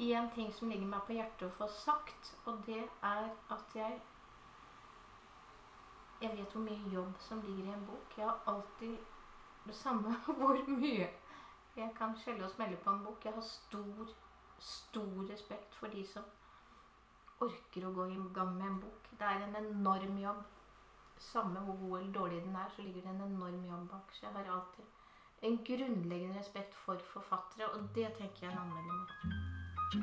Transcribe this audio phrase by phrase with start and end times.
[0.00, 4.00] en ting som ligger meg på hjertet å få sagt, og det er at jeg
[6.20, 8.16] Jeg vet hvor mye jobb som ligger i en bok.
[8.18, 8.98] Jeg har alltid
[9.64, 11.06] det samme hvor mye
[11.76, 13.24] jeg kan skjelle og smelle på en bok.
[13.24, 14.12] Jeg har stor,
[14.60, 16.26] stor respekt for de som
[17.40, 19.08] orker å gå i gang med en bok.
[19.16, 20.42] Det er en enorm jobb.
[21.20, 24.12] Samme hvor god eller dårlig den er, så ligger det en enorm jobb bak.
[24.12, 24.84] Så jeg har alltid
[25.48, 29.49] en grunnleggende respekt for forfattere, og det tenker jeg en anmelder må.
[29.90, 29.96] Jeg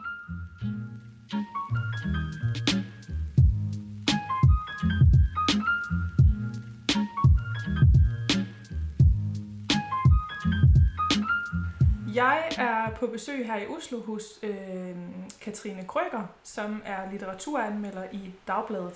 [12.57, 14.96] er på besøg her i Oslo hos øh,
[15.41, 18.93] Katrine Krøger, som er litteraturanmelder i Dagbladet.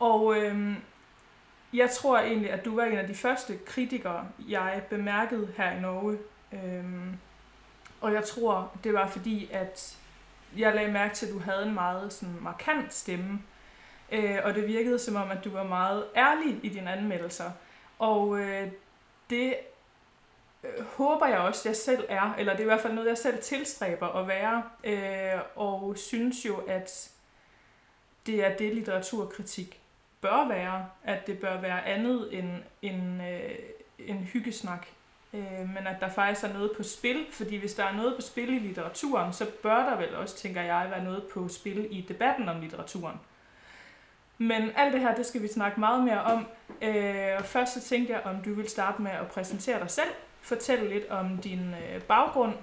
[0.00, 0.74] Og øh,
[1.72, 5.80] jeg tror egentlig, at du var en af de første kritikere, jeg bemærkede her i
[5.80, 6.18] Norge.
[6.52, 7.14] Øh,
[8.00, 9.98] og jeg tror, det var fordi, at
[10.56, 13.42] jeg lagde mærke til, at du havde en meget sådan, markant stemme.
[14.12, 17.50] Øh, og det virkede som om, at du var meget ærlig i dine anmeldelser.
[17.98, 18.68] Og øh,
[19.30, 19.56] det
[20.64, 23.18] øh, håber jeg også, jeg selv er, eller det er i hvert fald noget, jeg
[23.18, 27.10] selv tilstræber at være, øh, og synes jo, at
[28.26, 29.80] det er det, litteraturkritik
[30.20, 33.58] bør være, at det bør være andet end end, øh,
[33.98, 34.86] en hyggesnak,
[35.36, 38.20] øh, men at der faktisk er noget på spil, fordi hvis der er noget på
[38.20, 42.00] spil i litteraturen, så bør der vel også, tænker jeg, være noget på spil i
[42.08, 43.16] debatten om litteraturen.
[44.38, 46.46] Men alt det her, det skal vi snakke meget mere om.
[46.82, 50.88] Øh, først så tænkte jeg, om du vil starte med at præsentere dig selv, fortælle
[50.88, 52.54] lidt om din øh, baggrund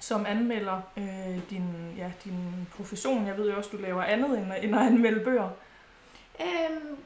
[0.00, 3.26] som anmelder, øh, din, ja, din profession.
[3.26, 5.50] Jeg ved jo også, du laver andet end, end at anmelde bøger.
[6.40, 6.98] Um,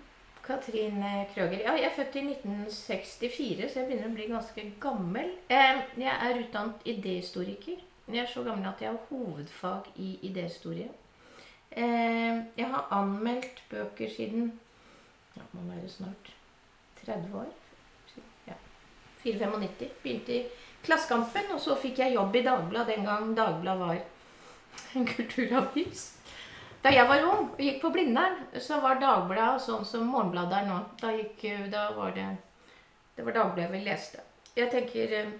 [0.47, 1.58] Katrine Krøger.
[1.58, 5.33] Ja, jeg er født i 1964, så jeg begynner å bli ganske gammel.
[5.50, 7.80] Jeg er utdannet idéhistoriker.
[8.06, 10.89] Jeg er så gammel at jeg har hovedfag i idéhistorie.
[11.77, 14.52] Jeg har anmeldt bøker siden
[15.36, 16.30] ja, må være snart
[17.05, 17.51] 30 år.
[18.46, 18.55] Ja,
[19.24, 19.90] 495.
[20.02, 20.45] Begynte i
[20.86, 23.98] Klassekampen, og så fikk jeg jobb i Dagbladet den gang Dagbladet var
[24.95, 26.13] en kulturavis.
[26.86, 30.67] Da jeg var ung og gikk på Blindern, så var Dagbladet sånn som Morgenbladet er
[30.69, 30.74] nå.
[31.01, 31.41] Da, gikk,
[31.73, 32.27] da var det
[33.17, 34.20] Det var Dagbladet vi leste.
[34.55, 35.33] Jeg tenker eh,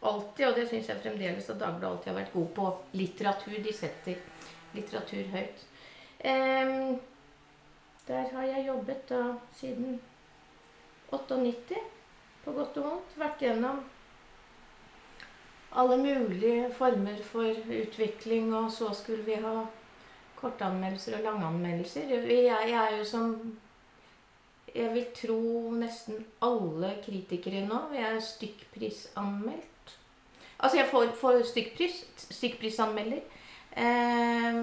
[0.00, 2.64] alltid, og det syns jeg fremdeles, at Dagbladet alltid har vært god på
[2.98, 3.54] litteratur.
[3.62, 4.18] De setter
[4.74, 5.62] litteratur høyt.
[6.26, 6.98] Um,
[8.08, 9.20] der har jeg jobbet da
[9.60, 10.00] siden
[11.12, 11.78] 98,
[12.42, 13.14] på godt og vondt.
[13.22, 13.78] Vært gjennom
[15.70, 19.54] alle mulige former for utvikling, og så skulle vi ha
[20.42, 22.08] kortanmeldelser og langanmeldelser.
[22.10, 23.58] Jeg, jeg er jo som
[24.74, 27.80] Jeg vil tro nesten alle kritikere nå.
[27.92, 29.96] Jeg er stykkprisanmeldt.
[30.58, 31.98] Altså, jeg får, får stykkpris.
[32.30, 33.20] Stykkprisanmelder.
[33.76, 34.62] Eh,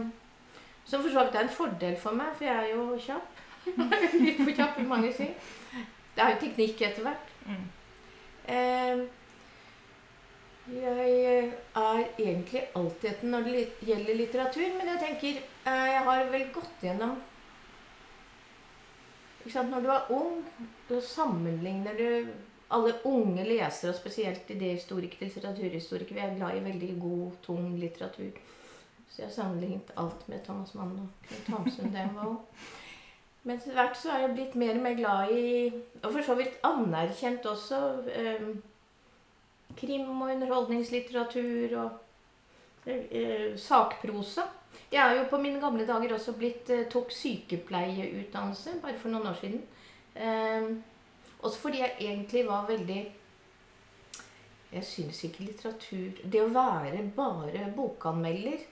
[0.85, 3.43] som for så vidt er en fordel for meg, for jeg er jo kjapp.
[4.25, 5.27] Litt for kjapp, vil mange si.
[6.15, 7.33] Det er jo teknikk etter hvert.
[7.45, 7.67] Mm.
[8.49, 9.03] Eh,
[10.73, 16.45] jeg er egentlig altheten når det gjelder litteratur, men jeg tenker eh, Jeg har vel
[16.53, 17.15] gått gjennom
[19.49, 20.43] Når du er ung,
[20.87, 22.33] så sammenligner du
[22.69, 26.19] alle unge lesere, og spesielt idéhistorikere, litteraturhistorikere.
[26.19, 28.35] Vi er glad i veldig god, tung litteratur.
[29.09, 32.27] Så jeg har sammenlignet alt med Thomas Mann og Knut Hamsun da.
[33.43, 35.69] Men etter hvert så er jeg blitt mer og mer glad i,
[36.03, 37.79] og for så vidt anerkjent også,
[38.13, 38.49] eh,
[39.79, 41.89] krim- og underholdningslitteratur og
[42.85, 44.47] eh, sakprosa.
[44.91, 49.29] Jeg er jo på mine gamle dager også blitt eh, tok sykepleieutdannelse bare for noen
[49.31, 49.61] år siden.
[50.15, 50.69] Eh,
[51.39, 52.99] også fordi jeg egentlig var veldig
[54.69, 58.65] Jeg syns ikke litteratur Det å være bare bokanmelder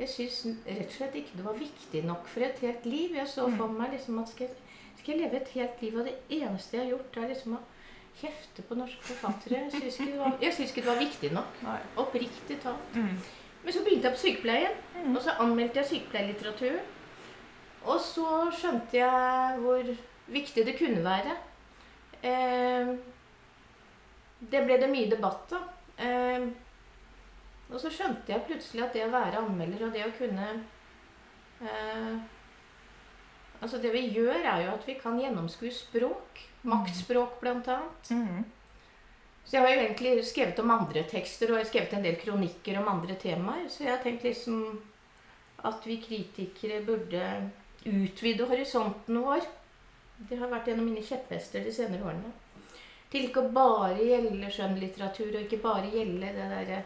[0.00, 3.14] Jeg syns rett og slett ikke det var viktig nok for et helt liv.
[3.14, 4.56] Jeg så for meg liksom at skal jeg,
[4.98, 7.60] skal jeg leve et helt liv, og det eneste jeg har gjort, er liksom å
[8.20, 9.58] kjefte på norske forfattere.
[9.64, 9.98] Jeg syns
[10.70, 11.60] ikke, det var- viktig nok.
[11.96, 12.94] Oppriktig talt.
[12.94, 13.18] Mm.
[13.64, 14.72] Men så begynte jeg på sykepleien,
[15.04, 15.16] Mm.
[15.16, 16.78] og så anmeldte jeg sykepleierlitteratur.
[17.84, 19.96] Og så skjønte jeg hvor
[20.28, 21.36] viktig det kunne være.
[22.22, 22.96] Eh,
[24.50, 25.62] det ble det mye debatt av.
[25.98, 26.46] Eh,
[27.72, 30.46] og så skjønte jeg plutselig at det å være anmelder og det å kunne
[31.62, 32.16] eh,
[33.60, 36.40] Altså det vi gjør, er jo at vi kan gjennomskue språk.
[36.68, 38.10] Maktspråk, blant annet.
[38.10, 38.44] Mm.
[39.44, 42.18] Så jeg har jo egentlig skrevet om andre tekster, og jeg har skrevet en del
[42.20, 43.64] kronikker om andre temaer.
[43.68, 44.60] Så jeg har tenkt liksom
[45.66, 47.24] at vi kritikere burde
[47.84, 49.42] utvide horisonten vår.
[50.28, 52.32] Det har vært en av mine kjepphester de senere årene.
[53.10, 56.82] Til ikke å bare gjelde skjønnlitteratur, og ikke bare gjelde det derre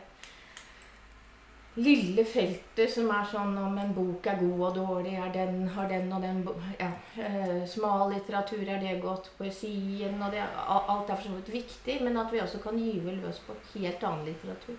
[1.76, 5.88] lille feltet som er sånn om en bok er god og dårlig, er den, har
[5.90, 6.42] den og den
[6.78, 9.30] ja, eh, Smal litteratur, er det godt?
[9.38, 13.16] Poesien og det, Alt er for så vidt viktig, men at vi også kan gyve
[13.18, 14.78] løs på helt annen litteratur.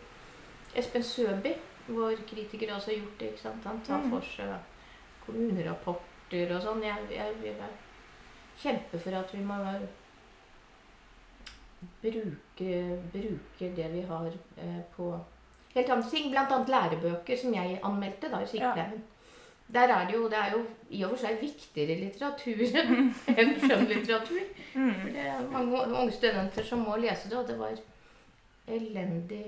[0.75, 1.51] Espen Søby,
[1.87, 3.33] vår kritiker, har også gjort det.
[3.33, 3.65] ikke sant?
[3.65, 4.09] Han tar Mm.
[4.11, 4.55] for seg
[5.25, 6.83] kommunerapporter og sånn.
[6.83, 7.75] Jeg, jeg, jeg er
[8.57, 9.59] kjempe for at vi må
[12.01, 14.27] bruke, bruke det vi har
[14.57, 15.11] eh, på
[15.75, 16.31] helt andre ting.
[16.31, 19.03] Blant annet lærebøker, som jeg anmeldte da i sykepleien.
[19.73, 20.59] Der er det jo, det er jo
[20.93, 22.61] i og for seg viktigere litteratur
[23.39, 24.43] enn skjønnlitteratur.
[24.73, 25.05] For Mm.
[25.13, 27.71] det er mange unge studenter som må lese det, og det var
[28.67, 29.45] elendig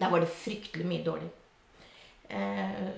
[0.00, 1.28] Der var det fryktelig mye dårlig.
[2.30, 2.88] Eh,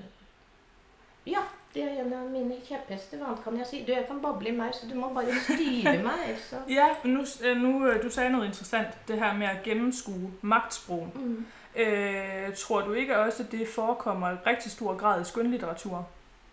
[1.26, 1.42] ja,
[1.74, 3.18] det er en av mine kjepphester.
[3.18, 3.80] Hva annet kan jeg si?
[3.86, 6.22] Du, jeg kan bable meg, så du må bare styre meg.
[6.28, 9.58] ellers så Ja, nu, øh, nu øh, du sa noe interessant, det her med å
[9.64, 11.10] gennemskue magtsprog.
[11.14, 11.46] mm.
[11.76, 16.06] Øh, tror du ikke også, at det forekommer i rigtig stor grad i skønlitteratur?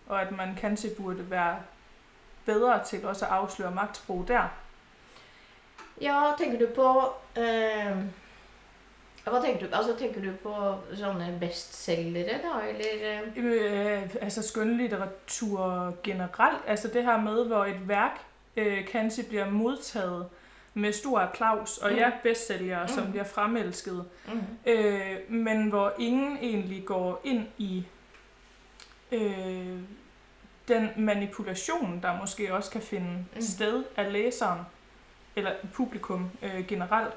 [0.08, 1.56] Og at man kanskje burde være
[2.46, 4.44] bedre til også at afsløre magtsprog der?
[6.02, 7.98] Ja, tenker du på øh,
[9.24, 16.62] Hva tenker du Altså, tenker du på sånne bestselgere, da, eller Øh, altså skønlitteratur generelt,
[16.68, 18.20] altså det her med, hvor et værk
[18.58, 20.30] øh, kanskje bliver modtaget
[20.74, 21.98] med stor applaus, og Mm.
[21.98, 23.12] ja, bestsælgere, som Mm.
[23.12, 24.42] bliver fremelsket, mm.
[24.72, 27.86] øh, men hvor ingen egentlig går ind i
[29.12, 29.80] øh,
[30.68, 33.42] den manipulation, der måske også kan finde mm.
[33.42, 34.60] sted af læseren,
[35.36, 37.14] eller publikum øh, generelt.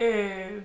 [0.00, 0.62] Øh,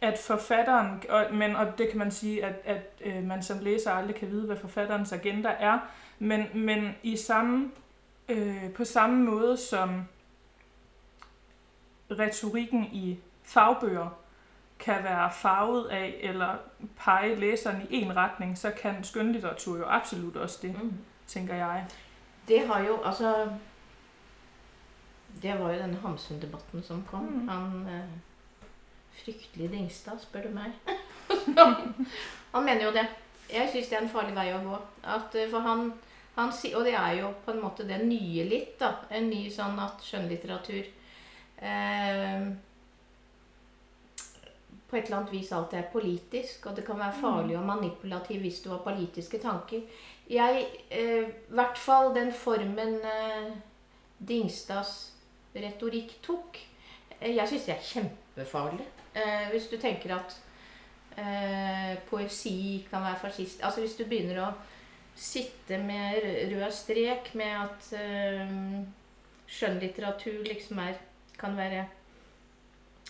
[0.00, 3.90] at forfatteren, og, men og det kan man sige, at, at øh, man som læser
[3.92, 5.78] aldrig kan vide, hvad forfatterens agenda er,
[6.18, 7.70] men, men i samme,
[8.30, 10.04] øh, på samme måde som
[12.10, 14.08] retorikken i fagbøger
[14.78, 16.54] kan være farvet af eller
[16.98, 20.92] pege læseren i en retning, så kan skønlitteratur jo absolut også det, Mm.
[21.26, 21.86] tænker jeg.
[22.48, 23.48] Det har jo Altså
[25.42, 27.20] Det var jo denne Hamsun-debatten som kom.
[27.22, 27.48] Mm.
[27.48, 28.04] Han øh,
[29.24, 30.72] Fryktelig Dingstad, spør du meg.
[32.54, 33.06] han mener jo det.
[33.52, 34.76] Jeg syns det er en farlig vei å gå.
[35.04, 35.92] At, eh, for han,
[36.36, 38.94] han Og det er jo på en måte det nye litt, da.
[39.10, 40.84] En ny sånn at skjønnlitteratur
[41.60, 42.44] eh,
[44.90, 48.40] på et eller annet vis alltid er politisk, og det kan være farlig og manipulativ
[48.42, 49.82] hvis du har politiske tanker.
[50.30, 53.52] Jeg, eh, i hvert fall den formen eh,
[54.18, 55.12] Dingstads
[55.54, 56.58] retorikk tok,
[57.20, 58.86] eh, jeg syns det er kjempefarlig.
[59.14, 60.36] Eh, hvis du tenker at
[61.18, 64.50] eh, poesi kan være fascist Altså hvis du begynner å
[65.16, 66.14] sitte med
[66.52, 68.48] rød strek med at eh,
[69.48, 70.94] skjønnlitteratur liksom er
[71.40, 71.86] Kan være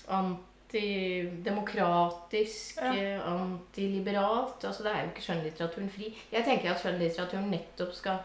[0.08, 2.93] antidemokratisk, Ja.
[2.94, 4.64] eh, antiliberalt.
[4.64, 6.19] Altså det er jo ikke skjønnlitteraturen fri.
[6.32, 8.17] Jeg tenker at skjønnlitteraturen nettopp skal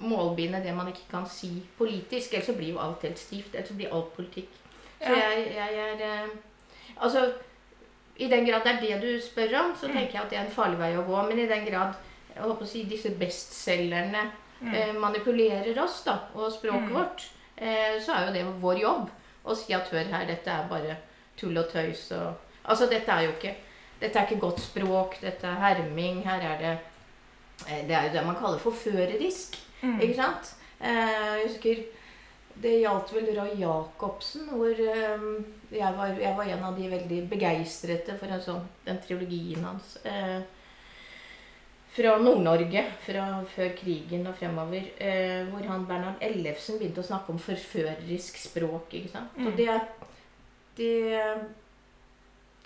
[0.00, 2.32] målbinde det man ikke kan si politisk.
[2.34, 3.54] Ellers så blir jo alt helt stivt.
[3.54, 4.48] Ellers så blir alt politikk.
[5.02, 5.14] Så Ja.
[5.30, 6.28] jeg, jeg er eh,
[7.02, 7.32] Altså,
[8.16, 9.92] i den grad det er det du spør om, så Mm.
[9.92, 11.22] tenker jeg at det er en farlig vei å gå.
[11.28, 11.94] Men i den grad
[12.36, 14.26] jeg håper å si, disse bestselgerne
[14.60, 14.72] Mm.
[14.74, 16.94] eh, manipulerer oss da, og språket Mm.
[16.94, 17.26] vårt,
[17.58, 19.10] eh, så er jo det vår jobb
[19.44, 20.96] å si at hør her, dette er bare
[21.36, 22.10] tull og tøys.
[22.12, 22.34] Og,
[22.64, 23.54] altså, dette er jo ikke
[24.00, 26.22] dette er ikke godt språk, dette er herming.
[26.24, 26.78] Her er det
[27.68, 29.56] eh, Det er jo det man kaller forførerisk.
[29.82, 30.00] Mm.
[30.00, 30.54] Ikke sant?
[30.80, 31.84] Eh, jeg husker
[32.62, 35.18] det gjaldt vel Roy Jacobsen, hvor eh,
[35.72, 39.96] jeg, var, jeg var en av de veldig begeistrete for en sånn, den trilogien hans.
[40.04, 40.40] Eh,
[41.96, 44.90] fra Nord-Norge, fra før krigen og fremover.
[45.00, 48.94] Eh, hvor han Bernhard Ellefsen begynte å snakke om forførerisk språk.
[48.98, 49.36] ikke sant?
[49.36, 49.46] Mm.
[49.46, 49.80] Og det,
[50.76, 51.34] det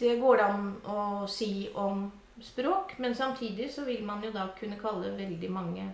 [0.01, 2.07] Det går det an å si om
[2.41, 5.91] språk, men samtidig så vil man jo da kunne kalle veldig mange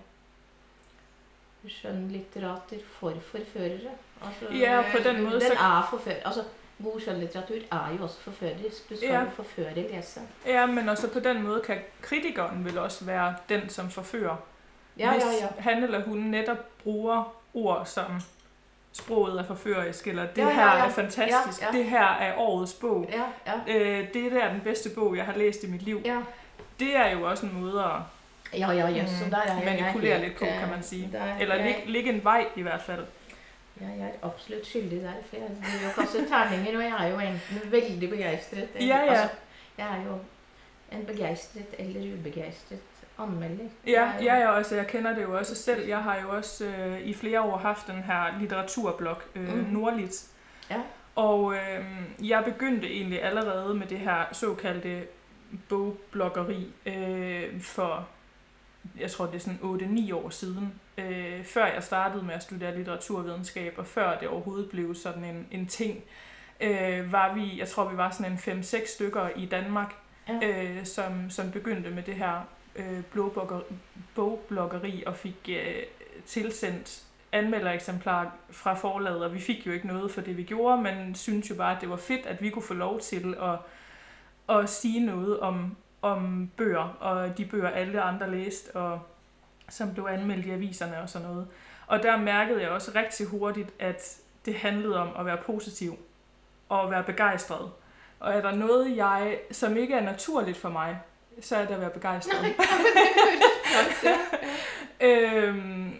[1.66, 3.96] skjønnlitterater for forførere.
[4.22, 6.22] Altså, Ja, på den måten Den er forfører.
[6.24, 6.44] Altså,
[6.84, 8.90] god skjønnlitteratur er jo også forførerisk.
[8.90, 9.20] Du skal Ja.
[9.20, 10.20] jo forføre lese.
[10.46, 14.36] Ja, men også på den måten kan kritikeren vel også være den, som forfører.
[14.98, 18.04] Ja, hvis ja, han eller hun netop bruker ord som
[18.92, 23.74] sproget er forførisk, eller det her er fantastisk, det her er årets bog, Ja, ja.
[23.78, 26.00] øh, det der er den bedste bog, jeg har læst i mit liv.
[26.04, 26.18] Ja,
[26.80, 28.00] Det er jo også en måte at
[28.58, 29.10] ja, ja yes.
[29.26, 31.10] Mm, er er manipulere lidt på, kan man sige.
[31.40, 33.04] Eller ligge en vei, i hvert fald.
[33.80, 37.18] Jeg er absolutt skyldig der, for jeg driver og kaster terninger, og jeg er jo
[37.18, 39.10] enten veldig begeistret eller Ja, ja.
[39.12, 39.36] Altså,
[39.78, 40.18] jeg er jo
[40.92, 42.78] en begeistret eller ubegeistret
[43.18, 43.64] anmelder.
[43.86, 45.88] Ja, jo- ja, ja, altså jeg kender det jo også selv.
[45.88, 49.80] Jeg har jo også øh, i flere år hatt den her litteraturblogg, øh, Mm.
[49.80, 50.08] mm.
[50.70, 50.80] Ja.
[51.16, 51.84] Og øh,
[52.28, 55.06] jeg begynte egentlig allerede med det her såkalte
[55.68, 58.08] bogbloggeri øh, for,
[59.00, 62.76] jeg tror det er sånn 8-9 år siden, øh, før jeg startede med at studere
[62.76, 66.04] litteraturvidenskab, og før det overhovedet blev sådan en, en ting,
[66.60, 69.94] øh, var vi, jeg tror vi var sådan en 5-6 stykker i Danmark,
[70.28, 70.38] ja.
[70.42, 73.02] øh, som, som begyndte med det her øh,
[74.14, 75.82] bogbloggeri og fik øh,
[76.26, 81.14] tilsendt anmeldereksemplarer fra forlaget, og vi fik jo ikke noget for det, vi gjorde, men
[81.14, 83.58] syntes jo bare, at det var fedt, at vi kunne få lov til at,
[84.56, 89.00] at sige noget om, om bøger, og de bøger, alle andre læste, og
[89.68, 91.46] som blev anmeldt i aviserne og sådan noget.
[91.86, 95.98] Og der mærkede jeg også rigtig hurtigt, at det handlede om at være positiv
[96.68, 97.70] og at være begejstret.
[98.20, 100.98] Og er der noget, jeg, som ikke er naturligt for mig,
[101.40, 102.42] så er det at være begejstret.
[103.72, 104.16] Nej,
[105.10, 105.94] øhm,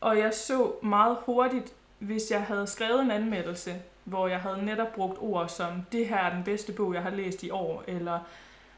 [0.00, 4.92] og jeg så meget hurtigt, hvis jeg havde skrevet en anmeldelse, hvor jeg havde netop
[4.94, 8.20] brugt ord som, det her er den bedste bog, jeg har læst i år, eller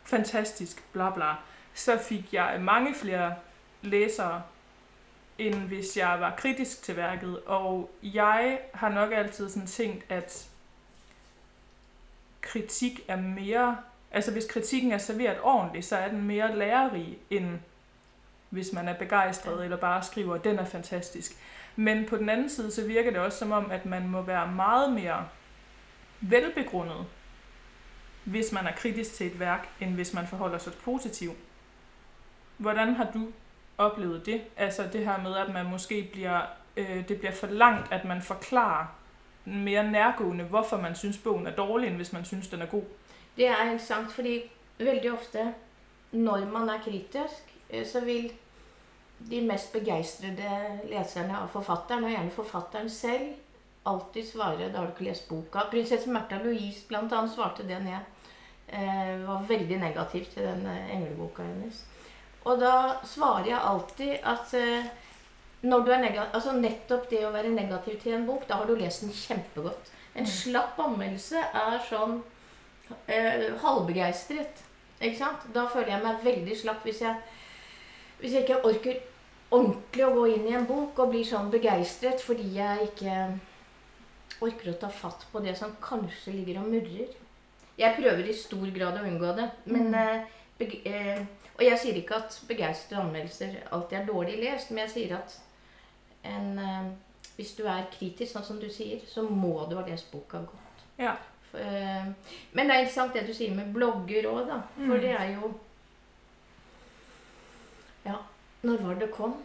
[0.04, 1.34] fantastisk, bla bla,
[1.74, 3.34] så fik jeg mange flere
[3.82, 4.42] læsere,
[5.38, 7.40] end hvis jeg var kritisk til værket.
[7.40, 10.48] Og jeg har nok altid sådan tænkt, at
[12.40, 13.76] kritik er mere...
[14.10, 17.58] Altså hvis kritikken er serveret ordentligt, så er den mere lærerig, end
[18.50, 21.32] hvis man er begejstret eller bare skriver, den er fantastisk.
[21.76, 24.52] Men på den anden side, så virker det også som om, at man må være
[24.52, 25.28] meget mere
[26.20, 27.06] velbegrundet,
[28.24, 31.36] hvis man er kritisk til et værk, end hvis man forholder sig positivt.
[32.56, 33.32] Hvordan har du
[33.78, 34.42] oplevet det?
[34.56, 36.40] Altså det her med, at man måske bliver,
[36.76, 38.86] øh, det bliver for langt, at man forklarer
[39.44, 42.82] mere nærgående, hvorfor man synes, bogen er dårlig, end hvis man synes, den er god.
[43.36, 44.42] Det er interessant, fordi
[44.78, 45.54] veldig ofte,
[46.12, 48.32] når man er kritisk, øh, så vil
[49.30, 53.34] de mest begeistrede leserne av forfatteren, og gjerne forfatteren selv,
[53.86, 55.70] alltid svare 'da har du ikke lest boka'.
[55.70, 57.98] Prinsesse Märtha Louise blant annet svarte det ned.
[58.68, 61.84] Eh, var veldig negativ til den eh, engleboka hennes.
[62.42, 62.74] Og da
[63.06, 64.90] svarer jeg alltid at eh,
[65.62, 68.66] når du er negativ, altså nettopp det å være negativ til en bok, da har
[68.66, 69.92] du lest den kjempegodt.
[70.12, 70.32] En mm.
[70.32, 72.18] slapp anmeldelse er sånn
[73.06, 74.64] eh, halvbegeistret.
[74.98, 75.46] Ikke sant?
[75.54, 77.14] Da føler jeg meg veldig slapp hvis jeg,
[78.20, 79.00] hvis jeg ikke orker
[79.52, 83.16] ordentlig å gå inn i en bok og bli sånn begeistret fordi jeg ikke
[84.42, 87.12] orker å ta fatt på det som kanskje ligger og murrer.
[87.78, 89.48] Jeg prøver i stor grad å unngå det.
[89.70, 90.24] Men, mm.
[90.58, 91.22] eh, eh,
[91.62, 95.36] og jeg sier ikke at begeistrede anmeldelser alltid er dårlig lest, men jeg sier at
[96.24, 96.88] en, eh,
[97.36, 100.82] hvis du er kritisk, sånn som du sier, så må du ha lest boka godt.
[100.98, 101.14] Ja.
[101.50, 102.08] For, eh,
[102.52, 104.58] men det er interessant det du sier med blogger òg, da.
[104.76, 105.00] For mm.
[105.04, 105.52] det er jo
[108.02, 108.16] Ja,
[108.62, 109.36] når var det kom?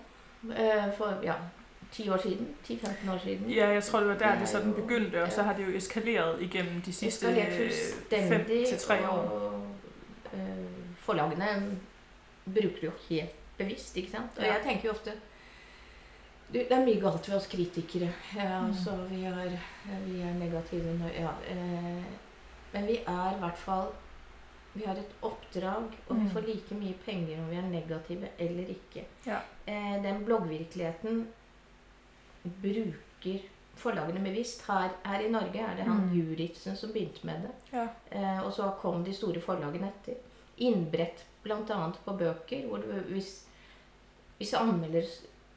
[0.49, 1.35] Eh, for ja,
[1.91, 2.55] 10 år siden?
[2.63, 3.51] 10-15 år siden?
[3.51, 5.77] Ja, jeg tror det var der det, det sådan begyndte, og så har det jo
[5.77, 9.17] eskaleret igennem de sidste 5-3 år.
[9.17, 9.67] Og,
[10.33, 10.39] øh,
[10.97, 11.77] forlagene
[12.53, 14.37] bruker det jo helt bevisst, ikke sant?
[14.37, 14.53] Og ja.
[14.55, 15.15] jeg tenker jo ofte
[16.47, 18.07] du, det er mye galt ved oss kritikere.
[18.31, 18.69] Ja, mm.
[18.69, 19.57] altså, vi, er,
[20.05, 20.93] vi er negative.
[21.11, 22.03] Ja, eh,
[22.71, 23.89] men vi er i hvert fall
[24.77, 26.31] vi har et oppdrag, og vi mm.
[26.33, 29.05] får like mye penger om vi er negative eller ikke.
[29.25, 29.41] Ja.
[29.65, 31.23] Eh, den bloggvirkeligheten
[32.61, 34.63] bruker forlagene bevisst.
[34.67, 36.13] Her, her, i Norge er det han mm.
[36.13, 37.55] Juritzen som begynte med det.
[37.73, 37.87] Ja.
[38.11, 40.21] Eh, og så kom de store forlagene etter.
[40.57, 41.79] Innbrett bl.a.
[42.05, 42.67] på bøker.
[42.67, 43.31] hvor du, hvis,
[44.37, 45.07] hvis anmelder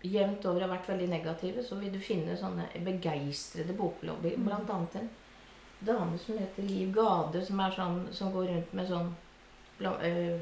[0.01, 4.39] jevnt over har vært veldig negative, så vil du finne sånne begeistrede bokblogger.
[4.39, 4.47] Mm.
[4.49, 5.11] Blant annet en
[5.81, 9.13] dame som heter Liv Gade, som, sånn, som går rundt med sånn
[9.81, 10.41] blam, øh,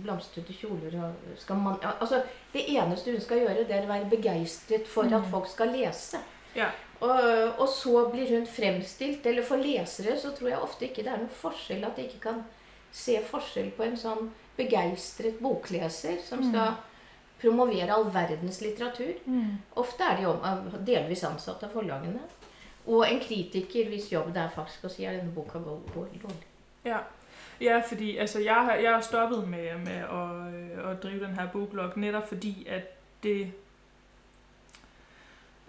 [0.00, 4.88] blomstrete kjoler og man, altså, Det eneste hun skal gjøre, det er å være begeistret
[4.88, 5.16] for mm.
[5.18, 6.20] at folk skal lese.
[6.56, 6.70] Ja.
[7.00, 7.20] Og,
[7.58, 11.20] og, så blir hun fremstilt Eller for lesere så tror jeg ofte ikke det er
[11.22, 12.42] noen forskjell at de ikke kan
[12.92, 14.26] se forskjell på en sånn
[14.60, 16.82] begeistret bokleser som skal mm.
[17.40, 19.16] promovere all verdens litteratur.
[19.24, 19.56] Mm.
[19.80, 22.22] Ofte er de delvis ansatt av forlagene.
[22.86, 26.20] Og en kritiker hvis jobb det er faktisk å si at denne boka går dårlig.
[26.84, 27.02] Ja.
[27.60, 30.20] ja, fordi altså, jeg, har, jeg har stoppet med, med å,
[30.90, 33.52] å drive den her bokblogg nettopp fordi at det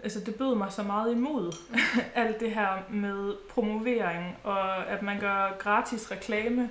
[0.02, 1.52] altså det bød meg så meget imod
[2.14, 6.68] alt det her med promovering og at man gør gratis reklame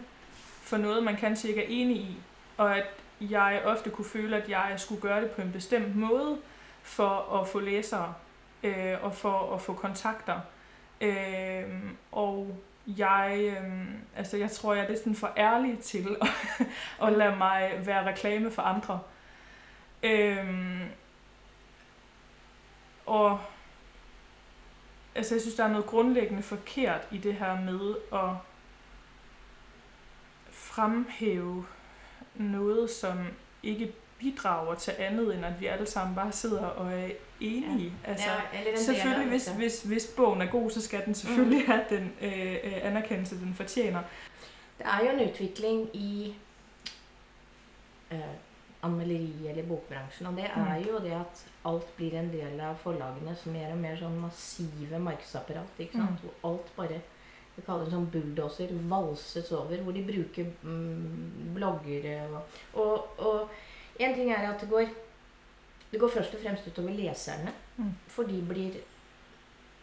[0.72, 2.18] for noe man kanskje ikke er enig i,
[2.58, 2.86] og at
[3.22, 6.38] jeg ofte kunne føle at jeg skulle gjøre det på en bestemt måde
[6.82, 8.14] for å få læsere
[8.64, 10.40] øh, og for at få kontakter.
[11.02, 12.56] Øh, og
[12.88, 13.84] jeg, øh,
[14.16, 18.08] altså jeg tror, jeg er lidt sådan for ærlig til at, at lade mig være
[18.08, 19.00] reklame for andre.
[20.04, 20.82] Øh,
[23.06, 23.40] og
[25.16, 28.51] altså jeg synes, der er noget grundlæggende forkert i det her med at
[30.72, 31.66] fremhæve
[32.36, 33.18] noget, som
[33.64, 37.10] ikke bidrager til andet, end at vi alle sammen bare sidder og er
[37.40, 37.94] enige.
[38.06, 38.12] Ja.
[38.12, 42.12] Altså, ja, selvfølgelig, hvis, hvis, hvis bogen er god, så skal den selvfølgelig have den
[42.22, 44.02] øh, øh, anerkendelse, den fortjener.
[44.78, 46.36] Det er jo en utvikling i
[48.12, 48.20] øh,
[48.84, 50.84] anmelderi- eller bokbransjen, og det er Mm.
[50.88, 55.70] jo det at alt blir en del av forlagenes mer og mer sånn massive markedsapparat,
[55.80, 56.10] ikke sant?
[56.24, 56.30] Mm.
[56.42, 57.02] Hvor alt bare,
[57.62, 64.02] vi kaller det sånn bulldozer, valses over, hvor de bruker mm, bloggere og, og, og
[64.02, 64.90] en ting er at det går,
[65.92, 67.94] det går først og fremst utover leserne, Mm.
[68.12, 68.76] for de blir,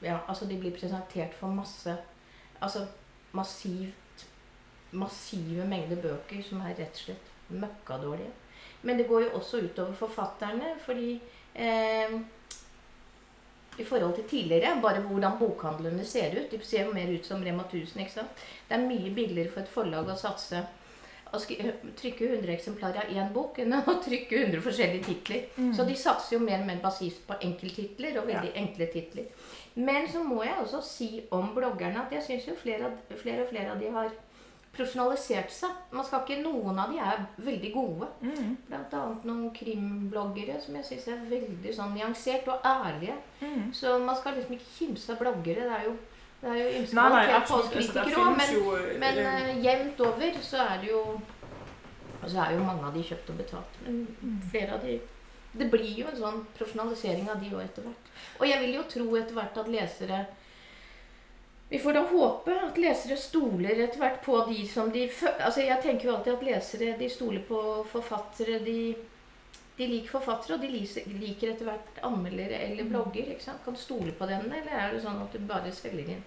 [0.04, 1.94] ja, altså de blir presentert for masse,
[2.60, 2.84] altså
[3.32, 4.26] massivt
[4.92, 8.30] massive mengder bøker som er rett og slett møkkadårlige.
[8.82, 11.20] Men det går jo også utover forfatterne, fordi
[11.54, 12.14] eh,
[13.78, 16.50] i forhold til tidligere, bare hvordan bokhandlene ser ut.
[16.50, 18.00] De ser jo mer ut som Rema 1000.
[18.00, 18.42] ikke sant?
[18.68, 20.64] Det er mye billigere for et forlag å satse
[21.28, 25.44] å trykke 100 eksemplarer av én bok enn å trykke 100 forskjellige titler.
[25.56, 25.72] Mm.
[25.76, 29.28] Så de satser jo mer og mer basivt på enkelttitler og veldig enkle titler.
[29.78, 33.52] Men så må jeg også si om bloggerne at jeg syns jo flere, flere og
[33.52, 34.08] flere av de har
[34.78, 35.72] profesjonalisert seg.
[35.92, 38.08] Man skal ikke, Noen av de er veldig gode.
[38.22, 38.52] Mm.
[38.68, 43.16] Blant annet noen krimbloggere som jeg syns er veldig sånn nyansert og ærlige.
[43.42, 43.66] Mm.
[43.74, 45.66] Så man skal liksom ikke kimse av bloggere.
[45.68, 45.96] Det er jo,
[46.40, 48.78] det er jo ymse Nej, nej, på oss Altså, kritikere òg, men jo...
[49.04, 51.04] men eh, jevnt over så er det jo
[52.24, 53.78] Så er jo mange av de kjøpt og betalt.
[53.86, 54.40] Men Mm.
[54.50, 55.00] flere av de
[55.58, 58.10] Det blir jo en sånn profesjonalisering av de òg etter hvert.
[58.38, 60.26] Og jeg vil jo tro etter hvert at lesere
[61.70, 65.02] Vi får da håpe at lesere stoler etter hvert på de som de
[65.38, 67.58] Altså jeg tenker jo alltid at lesere de stoler på
[67.90, 68.58] forfattere.
[68.64, 68.94] De,
[69.78, 72.88] de liker forfattere, og de liker etter hvert anmeldere eller Mm.
[72.90, 73.28] blogger.
[73.30, 73.60] ikke sant?
[73.64, 76.24] Kan stole på den, eller er det sånn at du bare svelger inn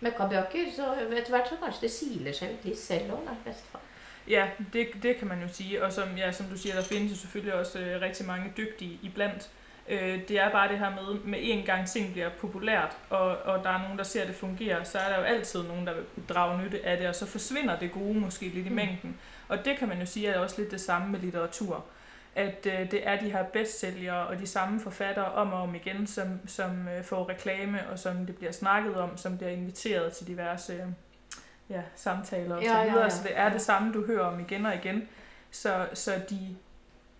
[0.00, 0.68] møkkabøker?
[0.76, 3.80] Så etter hvert så kanskje det siler seg ut litt selv òg, i beste fall.
[4.28, 7.10] Ja, det, det kan man jo sige, og som, ja, som du siger, der findes
[7.12, 9.48] jo selvfølgelig også øh, rigtig mange dygtige iblandt.
[9.88, 13.64] Øh, det er bare det her med, med en gang ting bliver populært, og, og
[13.64, 15.94] der er nogen, der ser, at det fungerer, så er der jo altid nogen, der
[15.94, 18.74] vil drage nytte af det, og så forsvinder det gode måske lidt i Mm.
[18.74, 19.16] mængden.
[19.48, 21.84] Og det kan man jo sige er også lidt det samme med litteratur.
[22.34, 26.06] At øh, det er de her bestsælgere og de samme forfattere om og om igen,
[26.06, 30.26] som, som øh, får reklame, og som det bliver snakket om, som bliver inviteret til
[30.26, 30.80] diverse øh,
[31.70, 33.02] ja, samtaler og Ja, så ja, videre.
[33.02, 33.08] ja.
[33.08, 35.08] Så det er det samme, du hører om igen og igen.
[35.50, 36.56] Så, så, de,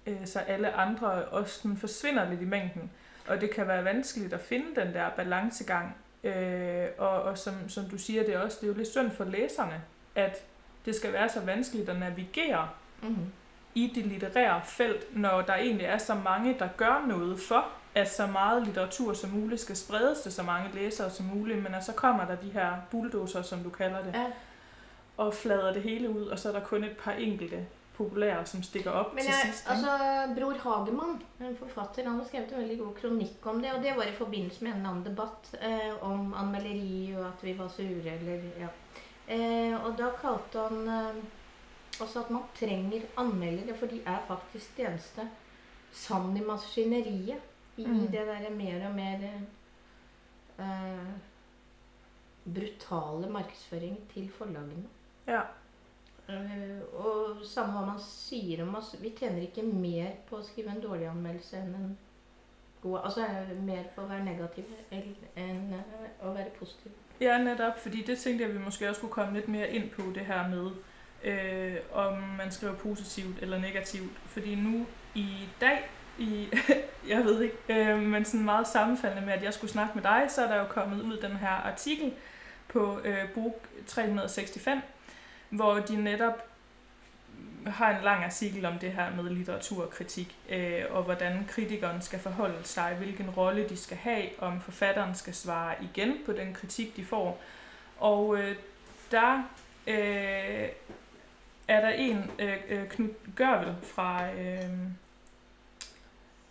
[0.07, 2.91] øh, så alle andre også sådan forsvinder lidt i mængden.
[3.29, 5.97] Og det kan være vanskeligt at finde den der balancegang.
[6.25, 9.11] Øh, og og som, som du siger, det er også det er jo lidt synd
[9.11, 9.83] for læserne,
[10.15, 10.37] at
[10.85, 12.69] det skal være så vanskeligt at navigere
[13.03, 13.17] Mhm.
[13.75, 18.11] i det litterære felt, når der egentlig er så mange, der gør noget for, at
[18.13, 21.85] så meget litteratur som muligt skal spredes til så mange læsere som muligt, men at
[21.85, 24.25] så kommer der de her bulldozer, som du kalder det, Ja.
[25.17, 28.63] og flader det hele ud, og så er der kun et par enkelte populære, som
[28.63, 29.67] stikker opp Men jeg, til sist.
[29.71, 29.97] altså,
[30.37, 33.73] Bror Hagemann, en forfatter, han har skrevet en veldig god kronikk om det.
[33.77, 37.45] Og det var i forbindelse med en eller annen debatt eh, om anmelderi og at
[37.45, 38.69] vi var sure, eller ja.
[39.29, 41.23] Eh, og da kalte han eh,
[42.01, 45.29] også at man trenger anmeldere, for de er faktisk det eneste
[45.93, 47.49] sand i maskineriet.
[47.77, 48.01] I Mm.
[48.13, 49.23] det derre mer og mer
[50.59, 51.13] eh,
[52.45, 54.89] brutale markedsføring til forlagene.
[55.27, 55.41] Ja.
[56.33, 60.73] Eh, og samme hva man sier om oss, vi tjener ikke mer på å skrive
[60.75, 61.93] en dårlig anmeldelse enn en
[62.83, 66.93] god Altså eh, mer på å være negativ enn eh, å være positiv.
[67.21, 70.03] Ja, netop, fordi det tenkte jeg, vi måske også skulle komme litt mer inn på,
[70.15, 70.71] det her med,
[71.25, 74.19] øh, om man skriver positivt eller negativt.
[74.27, 75.79] Fordi nu i dag,
[76.19, 76.49] i,
[77.13, 80.27] jeg vet ikke, øh, men sådan meget sammenfaldende med, at jeg skulle snakke med deg,
[80.29, 82.13] så er der jo kommet ut den her artikel
[82.69, 84.83] på øh, bog 365,
[85.53, 86.45] hvor de netop
[87.67, 92.65] har en lang artikel om det her med litteraturkritik, øh, og hvordan kritikeren skal forholde
[92.65, 97.05] sig, hvilken rolle de skal have, om forfatteren skal svare igen på den kritik, de
[97.05, 97.41] får.
[97.99, 98.57] Og øh,
[99.11, 99.43] der
[99.87, 100.69] øh,
[101.69, 104.71] er der en, øh, øh, Knud Gørvel fra, øh,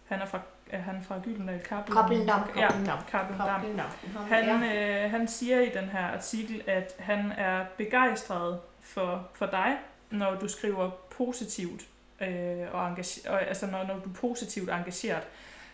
[0.08, 1.96] han er fra, er han fra Gyldendal Kappel?
[1.96, 2.98] Kappelendam, Ja, Kappelendam.
[3.12, 3.48] Kappelendam.
[3.48, 3.90] Kappelendam.
[4.30, 8.60] Han, øh, han siger i den her artikel, at han er begejstret
[8.94, 9.78] for, for dig,
[10.10, 11.88] når du skriver positivt,
[12.22, 12.82] øh, og
[13.28, 15.24] og, altså når, når du er positivt engageret.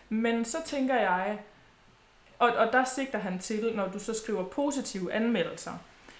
[0.08, 1.38] Men så tænker jeg,
[2.38, 5.72] og, og der sigter han til, når du så skriver positive anmeldelser.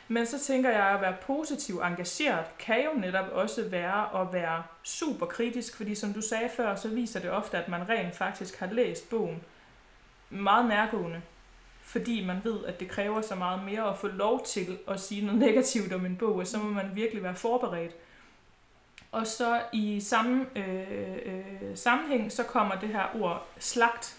[0.09, 4.63] Men så tænker jeg, at være positiv engageret kan jo netop også være at være
[4.83, 8.59] super kritisk, fordi som du sagde før, så viser det ofte, at man rent faktisk
[8.59, 9.43] har læst bogen
[10.31, 11.23] meget nærgående
[11.89, 15.27] fordi man ved, at det kræver så meget mere at få lov til at sige
[15.27, 17.93] noget negativt om en bog, og så må man virkelig være forberedt
[19.13, 24.17] Og så i samme øh, øh, sammenhæng, så kommer det her ord slagt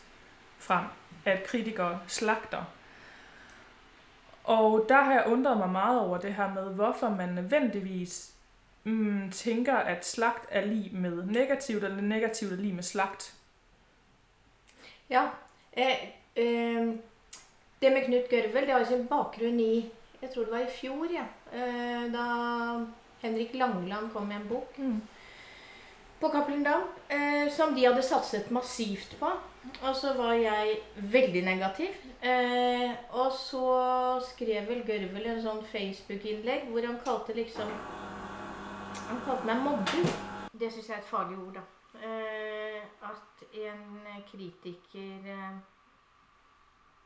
[0.57, 0.85] frem,
[1.25, 2.63] at kritikere slagter.
[4.43, 8.33] Og der har jeg undret mig meget over det her med, hvorfor man nødvendigvis
[8.83, 13.35] mm, tænker, at slagt er lige med negativt, eller negativt er lige med slagt.
[15.09, 15.27] Ja.
[15.73, 16.95] Eh, eh,
[17.81, 19.89] det med Knut Gørvel det har sin bakgrunn i
[20.21, 21.23] Jeg tror det var i fjor, ja.
[21.53, 22.25] Eh, da
[23.21, 24.99] Henrik Langeland kom med en bok Mm.
[26.19, 29.29] på Cappelen Dam eh, som de hadde satset massivt på.
[29.83, 31.95] Og så var jeg veldig negativ.
[32.21, 37.71] Eh, og så skrev vel Gørvel en sånn Facebook-innlegg hvor han kalte liksom
[39.09, 40.11] Han kalte meg mobber.
[40.59, 41.61] Det syns jeg er et farlig ord, da.
[43.09, 45.29] At en kritiker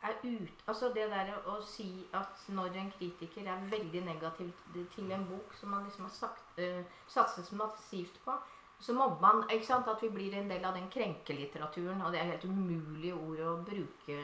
[0.04, 4.52] er ut Altså det der å si at når en kritiker er veldig negativ
[4.96, 8.36] til en bok som man liksom har sagt, uh, satset massivt på,
[8.84, 12.02] så mobber man ikke sant, at vi blir en del av den krenkelitteraturen.
[12.02, 14.18] Og det er helt umulige ord å bruke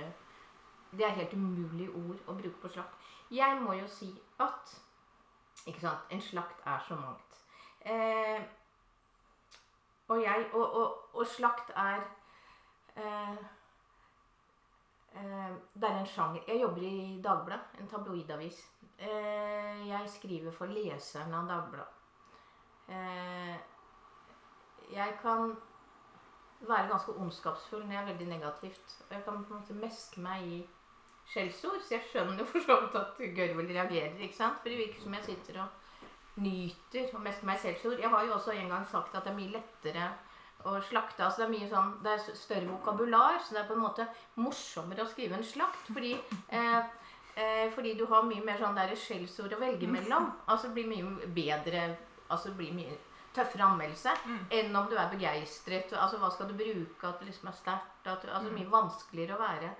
[0.92, 2.96] Det er helt umulige ord å bruke på slakt.
[3.32, 4.10] Jeg må jo si
[4.42, 4.72] at
[5.70, 7.36] ikke sant, en slakt er så mangt.
[7.86, 8.42] Eh,
[10.08, 12.02] og, jeg, og, og, og slakt er
[12.98, 13.38] eh,
[15.14, 18.60] Det er en sjanger Jeg jobber i Dagbladet, en tabloidavis.
[19.00, 21.96] Eh, jeg skriver for leseren av Dagbladet.
[22.90, 23.56] Eh,
[24.94, 25.56] jeg kan
[26.60, 28.96] være ganske ondskapsfull når jeg er veldig negativt.
[29.10, 30.62] Og jeg kan på en måte meske meg i
[31.32, 31.82] skjellsord.
[31.82, 34.18] Så jeg skjønner for så vidt at Gørvel reagerer.
[34.18, 34.62] ikke sant?
[34.62, 38.02] For det virker som jeg sitter og nyter å meske meg i skjellsord.
[38.02, 40.10] Jeg har jo også en gang sagt at det er mye lettere
[40.66, 41.30] å slakta.
[41.32, 44.08] Så Det er mye sånn, det er større vokabular, så det er på en måte
[44.38, 45.88] morsommere å skrive en slakt.
[45.94, 46.14] Fordi,
[46.50, 46.84] eh,
[47.36, 50.32] eh, fordi du har mye mer sånn der skjellsord å velge mellom.
[50.48, 51.98] Altså blir mye bedre
[52.30, 52.98] altså blir mye
[53.34, 54.40] tøffere anmeldelse Mm.
[54.52, 55.92] enn om du er begeistret.
[55.94, 58.06] Altså hva skal du bruke, at det liksom er sterkt.
[58.06, 58.56] Altså Mm.
[58.56, 59.76] mye vanskeligere å være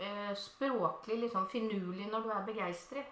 [0.00, 3.06] eh, språklig liksom finurlig når du er begeistret.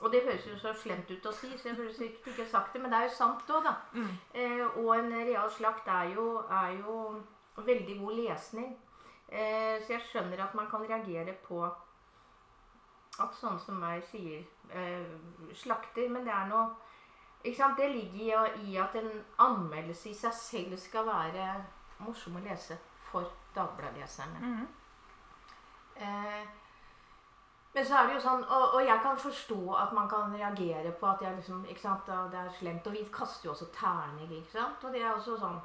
[0.00, 2.72] Og det høres jo så slemt ut å si, så jeg burde sikkert ikke sagt
[2.72, 3.74] det, men det er jo sant òg, da.
[3.92, 4.12] Mm.
[4.32, 6.94] Eh, og en real slakt er jo, er jo
[7.60, 8.70] veldig god lesning.
[9.28, 11.60] Eh, så jeg skjønner at man kan reagere på
[13.20, 14.40] at sånne som meg sier
[14.72, 15.12] eh,
[15.54, 16.70] slakter, men det er noe
[17.40, 17.78] ikke sant?
[17.78, 21.46] Det ligger i, at en anmeldelse i seg selv skal være
[22.04, 22.76] morsom å lese
[23.10, 24.40] for Dagbladet-leserne.
[24.40, 24.66] Mm.
[25.96, 26.59] Eh,
[27.74, 30.90] men så er det jo sånn, og, og jeg kan forstå at man kan reagere
[30.98, 32.86] på at liksom, sant, det er slemt.
[32.86, 34.82] Og vi kaster jo også terning, ikke sant.
[34.84, 35.60] Og det er også sånn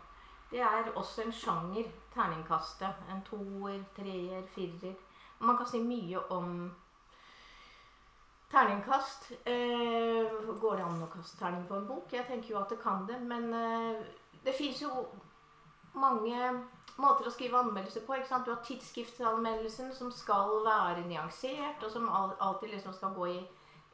[0.52, 3.00] Det er også en sjanger, terningkastet.
[3.10, 4.94] En toer, treer, firer.
[5.40, 6.52] Man kan si mye om
[8.52, 9.32] terningkast.
[9.42, 10.30] Eh,
[10.62, 12.14] går det an å kaste terning på en bok?
[12.14, 13.18] Jeg tenker jo at det kan det.
[13.26, 14.06] Men eh,
[14.46, 14.94] det fins jo
[15.98, 16.54] mange
[17.02, 18.16] måter å skrive anmeldelser på.
[18.16, 18.46] ikke sant?
[18.46, 23.40] Du har tidsskriftsanmeldelsen, som skal være nyansert, og som alltid liksom skal gå i,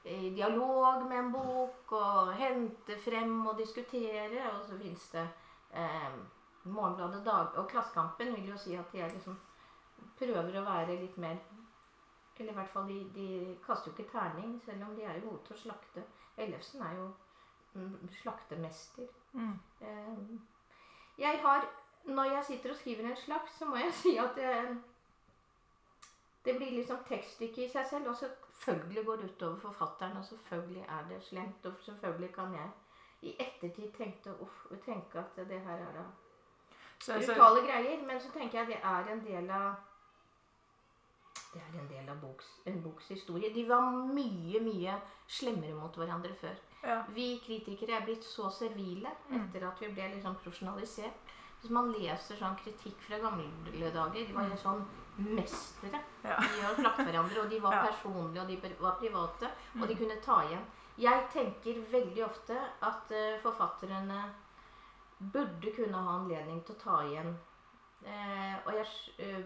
[0.09, 4.45] i dialog med en bok, og hente frem og diskutere.
[4.53, 5.25] Og så fins det
[5.73, 6.19] eh,
[6.63, 9.39] Morgenbladet Dag og Klassekampen vil jo si at de liksom
[10.19, 11.39] prøver å være litt mer
[12.41, 15.27] Eller i hvert fall, de, de kaster jo ikke terning, selv om de er jo
[15.29, 16.01] gode til å slakte.
[16.41, 17.03] Ellefsen er jo
[18.21, 19.05] slaktemester.
[19.33, 19.59] Mm.
[19.81, 20.17] Eh,
[21.17, 21.67] Jeg har,
[22.05, 24.77] når jeg sitter og skriver en slags, så må jeg si at det,
[26.45, 28.07] det blir liksom tekststykke i seg selv.
[28.07, 31.65] Og selvfølgelig går det utover forfatteren, og selvfølgelig er det slemt.
[31.65, 32.69] Og selvfølgelig kan jeg
[33.21, 36.03] i ettertid tenke, uff, tenke at det her er da
[37.13, 38.03] altså, brutale greier.
[38.05, 39.73] Men så tenker jeg det er en del av
[41.53, 43.53] det er en del av boks, en boks historie.
[43.53, 44.93] De var mye, mye
[45.27, 46.55] slemmere mot hverandre før.
[46.83, 47.03] Ja.
[47.13, 49.43] Vi kritikere er blitt så servile Mm.
[49.49, 51.13] etter at vi ble liksom profesjonalisert.
[51.61, 54.85] Hvis man leser sånn kritikk fra gamle dager De var jo sånn
[55.17, 56.37] mestere Ja.
[56.39, 57.39] i å hverandre.
[57.43, 57.85] Og de var Ja.
[57.87, 59.51] personlige, og de var private.
[59.79, 59.97] Og de Mm.
[59.99, 60.65] kunne ta igjen.
[60.97, 64.33] Jeg tenker veldig ofte at uh, forfatterne
[65.33, 67.37] burde kunne ha anledning til å ta igjen.
[68.03, 68.87] Uh, og jeg
[69.19, 69.43] eh,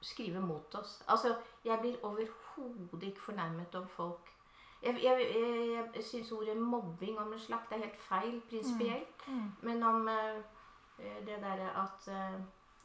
[0.00, 1.02] skriver mot oss.
[1.08, 4.30] Altså, jeg blir overhodet ikke fornærmet om folk
[4.82, 9.26] Jeg, jeg, jeg, jeg syns ordet mobbing om en slakt er helt feil prinsipielt.
[9.26, 9.48] Mm.
[9.62, 10.38] Men om eh,
[11.26, 12.38] det derre at uh,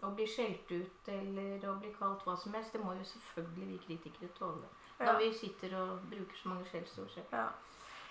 [0.08, 3.70] å bli skjelt ut eller å bli kalt hva som helst, det må jo selvfølgelig
[3.70, 4.70] vi kritikere tåle.
[5.00, 5.12] Ja.
[5.12, 7.34] Når vi sitter og bruker så mange skjellsord selv.
[7.34, 7.48] Ja.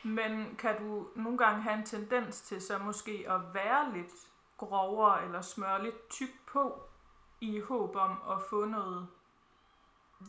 [0.02, 4.14] Men kan du noen ganger ha en tendens til så måske å være litt
[4.58, 6.64] grovere eller smøre litt tykt på
[7.42, 9.06] i håp om å få noget,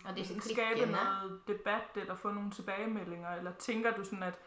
[0.05, 3.29] Og disse skabe klikkene noget debat eller få nogle tilbagemeldinger?
[3.35, 4.39] Eller tænker du sådan, at,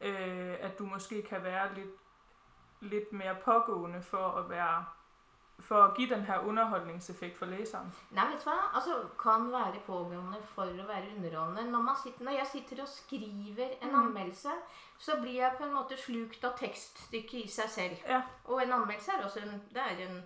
[0.00, 1.90] øh, at du måske kan være lidt
[2.80, 4.84] lidt mere pågående for at være
[5.60, 7.94] for at give den her underholdningseffekt for læseren?
[8.10, 8.56] Nei, vet du hva?
[8.74, 11.70] Altså, kan være pågående for å være underholdende.
[11.70, 14.00] Når, man sitter, når jeg sitter og skriver en Mm.
[14.00, 14.48] anmeldelse,
[14.98, 17.96] så blir jeg på en måte slukt av tekststykket i seg selv.
[18.08, 18.22] Ja.
[18.44, 20.22] Og en anmeldelse er også en Det er, en,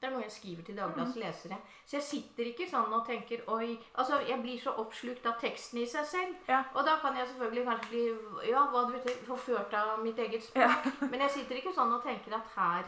[0.00, 1.22] det er noe jeg skriver til Dagbladets Mm.
[1.22, 1.56] lesere.
[1.86, 5.78] Så jeg sitter ikke sånn og tenker Oi Altså, jeg blir så oppslukt av teksten
[5.82, 6.34] i seg selv.
[6.48, 6.62] Ja.
[6.74, 10.42] Og da kan jeg selvfølgelig kanskje bli Ja, hva du vet, forført av mitt eget
[10.42, 10.56] språk.
[10.62, 11.06] Ja.
[11.10, 12.84] Men jeg sitter ikke sånn og tenker at her,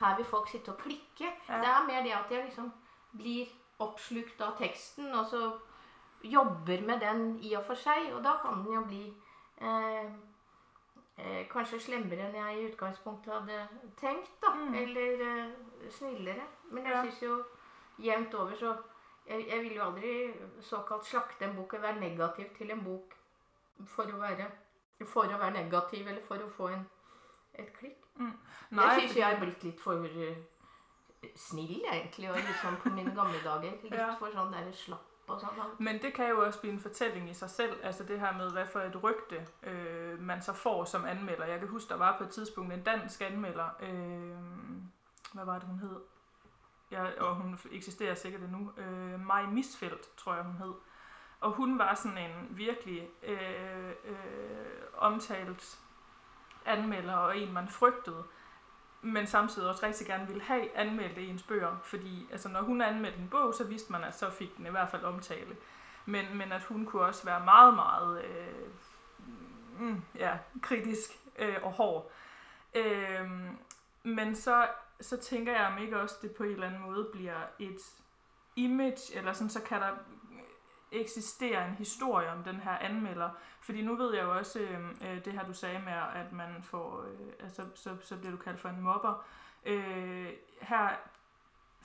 [0.00, 1.28] her vil folk sitte og klikke.
[1.48, 1.60] Ja.
[1.60, 2.72] Det er mer det at jeg liksom
[3.16, 3.46] blir
[3.80, 5.52] oppslukt av teksten, og så
[6.24, 8.12] jobber med den i og for seg.
[8.14, 9.12] Og da kan den jo bli
[9.60, 10.08] eh,
[11.18, 13.68] eh, kanskje slemmere enn jeg i utgangspunktet hadde
[14.00, 14.54] tenkt, da.
[14.54, 14.74] Mm.
[14.74, 16.46] Eller eh, snillere.
[16.70, 17.02] Men jeg Ja.
[17.04, 17.44] syns jo
[17.98, 18.76] jevnt over så
[19.26, 23.14] jeg, jeg vil jo aldri såkalt slakte en bok eller være negativ til en bok
[23.86, 24.50] for å være,
[25.06, 26.84] for å være negativ eller for å få en,
[27.54, 28.02] et klikk.
[28.18, 30.36] jeg syns jeg er blitt litt for eh,
[31.34, 32.28] snill, egentlig.
[32.30, 33.72] Og liksom på mine gamle dager.
[33.82, 34.14] Litt Ja.
[34.18, 35.10] for sånn der slapp
[35.78, 38.50] Men det kan jo også blive en fortælling i sig selv, altså det her med,
[38.52, 41.44] hvad for et rygte øh, man så får som anmelder.
[41.44, 44.36] Jeg kan huske, der var på et tidspunkt en dansk anmelder, øh,
[45.32, 46.00] hvad var det hun hed?
[46.90, 48.72] Ja, og hun eksisterer sikkert endnu.
[48.76, 50.74] Øh, Maj Misfeldt, tror jeg hun hed.
[51.40, 54.16] Og hun var sådan en virkelig øh, øh,
[54.96, 55.78] omtalt
[56.64, 58.24] anmelder, og en man frygtede
[59.04, 63.18] men samtidig også rigtig gerne ville have anmeldt ens bøger, fordi altså, når hun anmeldte
[63.18, 65.56] en bog, så vidste man, at så fik den i hvert fald omtale.
[66.06, 68.68] Men, men at hun kunne også være meget, meget øh,
[69.78, 72.10] mm, ja, kritisk øh, og hård.
[72.74, 73.30] Øh,
[74.02, 74.66] men så,
[75.00, 77.80] så tænker jeg, om ikke også det på en eller anden måde bliver et
[78.56, 79.90] image, eller sådan, så kan der
[81.00, 83.30] eksistere en historie om den her anmelder.
[83.60, 86.62] Fordi nu ved jeg jo også øh, øh, det her, du sagde med, at man
[86.62, 89.24] får, øh, altså, så, så bliver du kaldt for en mobber.
[89.64, 90.28] Øh,
[90.60, 90.88] her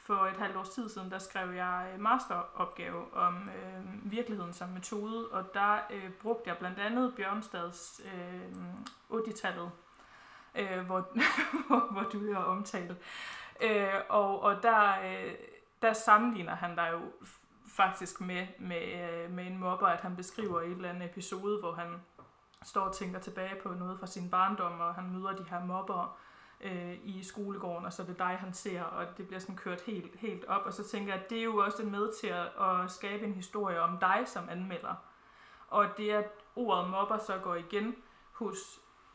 [0.09, 5.27] for et halvt års tid siden, der skrev jeg masteropgave om øh, virkeligheden som metode,
[5.27, 9.71] og der øh, brugte jeg blandt andet Bjørnstads øh, 80-tallet,
[10.55, 11.07] øh, hvor,
[11.67, 12.97] hvor, hvor du er omtalt.
[13.61, 15.33] Øh, og, og der, øh,
[15.81, 17.01] der sammenligner han der jo
[17.79, 21.71] faktisk med, med, øh, med en mobber, at han beskriver et eller andet episode, hvor
[21.71, 22.01] han
[22.63, 26.17] står og tænker tilbage på noget fra sin barndom, og han møder de her mobber
[26.61, 29.81] øh, i skolegården, og så er det dig, han ser, og det bliver sådan kørt
[29.81, 30.65] helt, helt op.
[30.65, 33.33] Og så tænker jeg, at det er jo også med til at, at skabe en
[33.33, 34.95] historie om dig som anmelder.
[35.67, 37.95] Og det, at ordet mobber så går igen
[38.31, 38.57] hos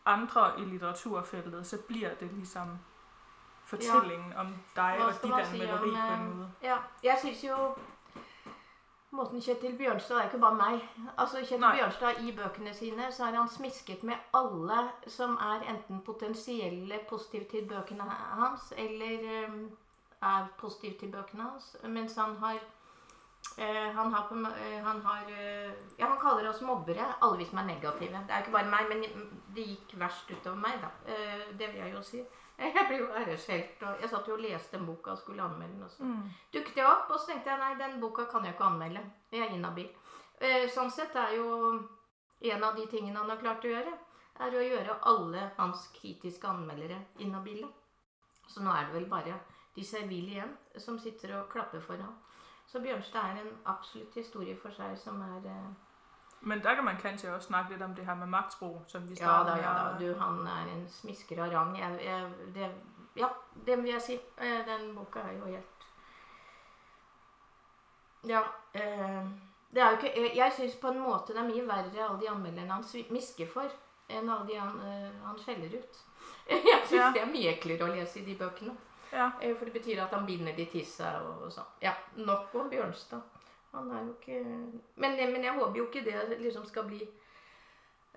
[0.06, 2.78] andre i litteraturfeltet, så bliver det ligesom
[3.64, 4.40] fortællingen ja.
[4.40, 4.46] om
[4.76, 6.50] dig Hva og dit anmelderi på en eh, måde.
[6.62, 7.74] Ja, jeg synes jo
[9.14, 10.84] Måten Kjetil Bjørnstad er ikke bare meg.
[11.14, 11.76] Altså Kjetil Nei.
[11.78, 17.46] Bjørnstad I bøkene sine så har han smisket med alle som er enten potensielle positive
[17.52, 18.06] til bøkene
[18.40, 19.60] hans, eller um,
[20.22, 21.76] er positive til bøkene hans.
[21.84, 26.64] Mens han har uh, han har, på, eh, han har uh, Ja, han kaller oss
[26.66, 28.24] mobbere, alle vi som er negative.
[28.26, 30.90] Det er ikke bare meg, men det gikk verst utover meg, da.
[31.58, 32.24] Det vil jeg jo si.
[32.58, 35.74] Jeg ble jo æreskjelt, og jeg satt jo og leste en bok og skulle anmelde
[35.74, 36.30] den også Mm.
[36.54, 39.02] dukket jeg opp, og så tenkte jeg nei, den boka kan jeg ikke anmelde.
[39.32, 39.88] Jeg er inhabil.
[40.40, 41.88] Eh, sånn sett er jo
[42.40, 43.92] en av de tingene han har klart å gjøre,
[44.40, 47.68] er å gjøre alle hans kritiske anmeldere inhabile.
[48.46, 49.34] Så nå er det vel bare
[49.74, 52.14] de servile igjen som sitter og klapper for ham.
[52.66, 55.70] Så Bjørnstad er en absolutt historie for seg som er eh,
[56.40, 58.82] Men der kan man kanskje også snakke litt om det her med maktspro.
[58.86, 59.98] som vi Ja da, ja da.
[59.98, 61.76] Du, han er en smisker av rang.
[61.78, 62.70] Jeg, jeg, det,
[63.16, 63.28] ja,
[63.66, 64.18] det vil jeg si.
[64.38, 65.86] Eh, Den boka er jo helt
[68.24, 68.42] Ja.
[68.72, 69.24] Eh,
[69.74, 72.20] det er jo ikke Jeg, jeg syns på en måte det er mye verre alle
[72.20, 73.70] de anmelderne han smisker for,
[74.08, 74.78] enn alle de han,
[75.24, 76.02] han skjeller ut.
[76.48, 77.10] Jeg syns Ja.
[77.14, 78.74] det er mye eklere å lese i de bøkene.
[79.12, 79.30] Ja.
[79.40, 81.68] Eh, For det betyr at han binder de til seg og, og sånn.
[81.82, 83.22] Ja, nok om Bjørnstad.
[83.74, 84.44] Han er jo ikke
[84.96, 87.02] Men, men jeg håper jo ikke det liksom skal bli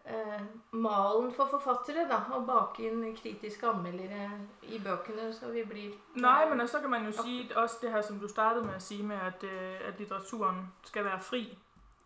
[0.05, 0.41] eh,
[0.71, 2.19] malen for forfattere, da.
[2.33, 4.29] Å bake inn kritiske anmeldere
[4.61, 8.01] i bøkene, så vi blir Nei, men så kan man jo si også det her,
[8.01, 11.43] som du startede med å si, med, at, øh, at litteraturen skal være fri.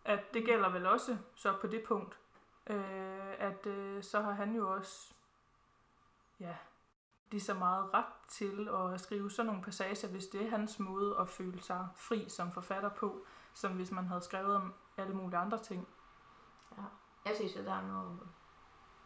[0.04, 2.18] At det gælder vel også så på det punkt.
[2.66, 5.14] Øh, at øh, så har han jo også
[6.40, 6.54] ja,
[7.30, 11.16] lige så meget ret til at skrive sådan nogle passager, hvis det er hans måde
[11.20, 15.38] at føle sig fri som forfatter på, som hvis man havde skrevet om alle mulige
[15.38, 15.88] andre ting.
[16.76, 16.82] Ja.
[17.26, 18.18] Jeg syns jo det er noe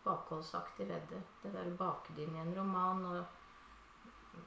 [0.04, 1.22] bakholdsaktig ved det.
[1.42, 3.24] Det der å bake det inn i en roman og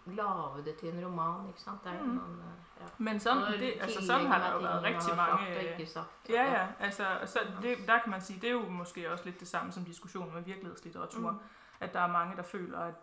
[0.05, 1.83] lage det til en roman, ikke sant.
[1.83, 2.15] Det er jo Mhm.
[2.15, 2.43] noen
[2.79, 2.85] ja.
[2.97, 5.55] Men sånn, det, altså sånn har det jo vært har mange...
[5.55, 6.29] Sagt og ikke sagt.
[6.29, 6.67] Ja, ja.
[6.79, 9.71] Altså, så det, der kan man si det er jo måske også litt det samme
[9.71, 11.31] som diskusjonen med virkelighetslitteratur.
[11.31, 11.39] Mm.
[11.79, 12.93] At der er mange, der føler, at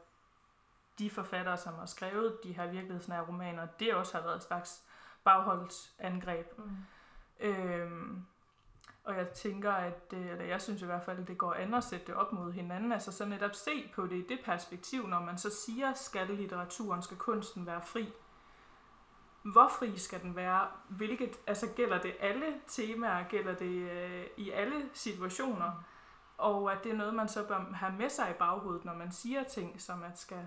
[0.99, 4.85] de forfattere, som har skrevet de her virkelighetsnære romaner, det også har vært et slags
[5.27, 6.59] bagholdsangreb.
[6.59, 6.77] Mm.
[7.41, 8.27] Øhm,
[9.05, 11.75] og jeg tænker, at, det, eller jeg synes i hvert fald, at det går an
[11.75, 12.93] at sætte det op mod hinanden.
[12.93, 17.03] Altså så netop se på det i det perspektiv, når man så siger, skal litteraturen,
[17.03, 18.13] skal kunsten være fri.
[19.43, 20.69] Hvor fri skal den være?
[20.89, 23.29] Hvilket, altså gælder det alle temaer?
[23.29, 25.85] Gælder det øh, i alle situationer?
[26.39, 29.13] Og at det er noget, man så bør have med sig i baghovedet, når man
[29.13, 30.47] siger ting, som at, skal,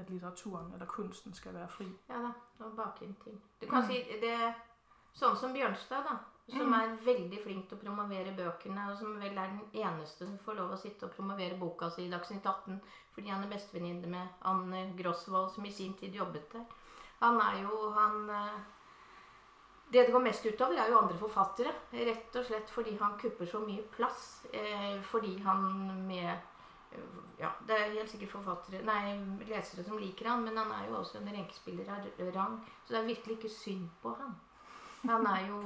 [0.00, 1.88] at litteraturen eller kunsten skal være fri.
[2.08, 2.32] Ja da,
[2.64, 3.40] og baken ting.
[3.60, 3.88] Du kan mm.
[3.90, 4.36] si det
[5.12, 6.14] Sånn som Bjørnstad, da,
[6.48, 6.74] som mm.
[6.78, 10.56] er veldig flink til å promovere bøkene, og som vel er den eneste som får
[10.56, 12.78] lov å sitte og promovere boka si i Dagsnytt 18
[13.12, 16.64] fordi han er bestevenninne med Anne Grosvold, som i sin tid jobbet der.
[17.20, 18.62] Han er jo han eh,
[19.92, 21.72] Det det går mest utover, er jo andre forfattere.
[21.92, 24.46] Rett og slett fordi han kupper så mye plass.
[24.48, 25.66] Eh, fordi han
[26.06, 26.32] med
[27.38, 29.16] ja, Det er helt sikkert forfattere, nei,
[29.48, 32.58] lesere som liker han, men han er jo også en renkespiller av rang.
[32.84, 34.36] Så det er virkelig ikke synd på han.
[35.10, 35.62] Han er jo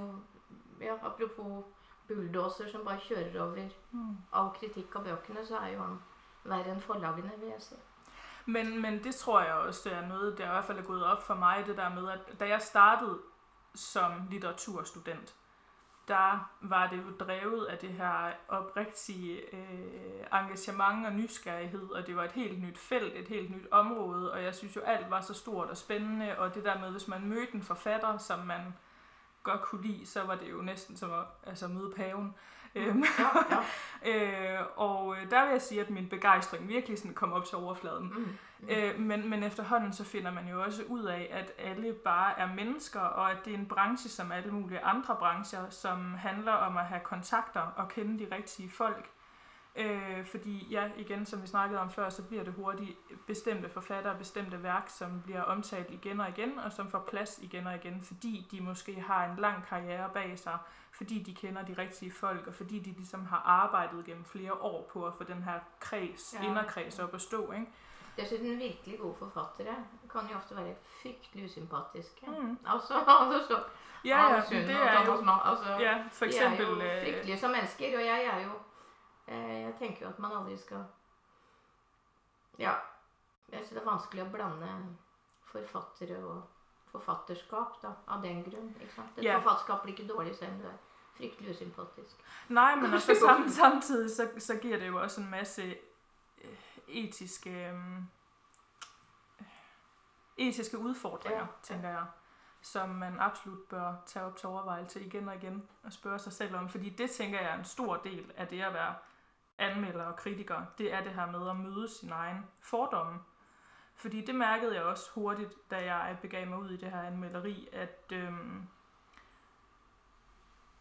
[0.80, 1.64] ja, Apropos
[2.08, 4.16] bulldoser som bare kjører over mm.
[4.32, 5.98] all kritikk av bøkene, så er jo han
[6.46, 7.78] verre enn forlagene, vil jeg si.
[8.46, 11.24] Men, men det tror jeg også er noe der i hvert fall er gået opp
[11.26, 13.18] for meg, det der med, at da jeg startet
[13.74, 15.34] som litteraturstudent,
[16.08, 22.16] der var det jo drevet af det her oprigtige øh, engagement og nysgerrighed, og det
[22.16, 25.20] var et helt nyt felt, et helt nyt område, og jeg synes jo, alt var
[25.20, 28.60] så stort og spændende, og det der med, hvis man mødte en forfatter, som man
[29.42, 32.34] godt kunne lide, så var det jo næsten som at altså, møde paven.
[32.74, 33.56] Øhm, ja,
[34.04, 34.60] ja.
[34.60, 37.58] øh, og øh, der vil jeg sige, at min begejstring virkelig sådan kom op til
[37.58, 38.12] overfladen.
[38.16, 38.38] Mm.
[38.58, 38.68] Mm.
[38.68, 42.54] Øh, men, men efterhånden så finder man jo også ud af, at alle bare er
[42.54, 46.76] mennesker, og at det er en branche som alle mulige andre brancher, som handler om
[46.76, 49.10] at have kontakter og kende de rigtige folk.
[49.78, 54.18] Øh, fordi ja, igen, som vi snakkede om før, så bliver det hurtigt bestemte forfattere,
[54.18, 58.02] bestemte værk, som bliver omtalt igen og igen, og som får plads igen og igen,
[58.02, 60.58] fordi de måske har en lang karriere bag sig,
[60.92, 64.90] fordi de kender de rigtige folk, og fordi de ligesom har arbejdet gennem flere år
[64.92, 66.48] på at få den her kreds, ja.
[66.48, 67.52] inderkreds op at stå.
[67.52, 67.66] Ikke?
[68.16, 69.74] Dessuten virkelig gode forfattere
[70.10, 72.30] kan jo ofte være fryktelig usympatiske.
[72.30, 72.58] Mm.
[72.64, 73.58] Altså, altså
[74.04, 77.98] ja, ja, det er jo, altså, ja, for eksempel, de er jo fryktelige som mennesker,
[77.98, 78.54] og jeg er jo
[79.26, 80.84] Eh, jeg tenker jo at man aldri skal
[82.58, 82.74] Ja.
[83.52, 84.68] Jeg syns det er vanskelig å blande
[85.46, 86.42] forfattere og
[86.90, 88.72] forfatterskap da, av den grunn.
[88.80, 89.18] ikke sant?
[89.18, 89.42] Et yeah.
[89.42, 90.78] forfatterskap blir ikke dårlig selv om du er
[91.16, 92.24] fryktelig usympatisk.
[92.48, 95.68] Nei, men sam samtidig så, så gir det jo også en masse
[96.88, 98.02] etiske, øh,
[100.36, 101.46] etiske udfordringer, ja.
[101.62, 102.06] tænker jeg
[102.66, 106.56] som man absolut bør tage op til overvejelse igen og igen og spørge sig selv
[106.56, 106.68] om.
[106.68, 108.94] Fordi det tænker jeg er en stor del af det at være
[109.58, 113.20] anmelder og kritiker, det er det her med at møde sin egen fordomme.
[113.94, 117.68] Fordi det mærkede jeg også hurtigt, da jeg begav mig ud i det her anmelderi,
[117.72, 118.68] at, øhm,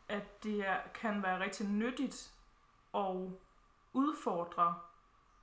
[0.10, 2.34] at det kan være rigtig nyttigt
[2.94, 3.32] at
[3.94, 4.76] udfordre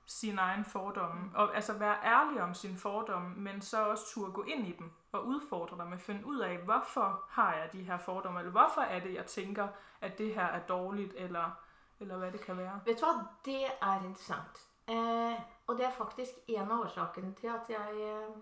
[0.05, 4.43] sin egen fordomme, og altså være ærlig om sin fordomme, men så også turde gå
[4.43, 7.97] ind i dem og udfordre dem, at finde ud af, hvorfor har jeg de her
[7.97, 9.67] fordomme, eller hvorfor er det, jeg tænker,
[10.01, 11.51] at det her er dårligt, eller
[11.99, 12.79] eller hva det kan være.
[12.85, 14.63] Vet du hva, det er interessant.
[14.87, 18.35] Eh, og det er faktisk en av årsakene til at jeg eh,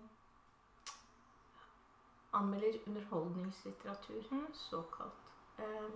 [2.34, 4.54] anmelder underholdningslitteratur, mm.
[4.54, 5.22] såkalt.
[5.58, 5.92] Eh,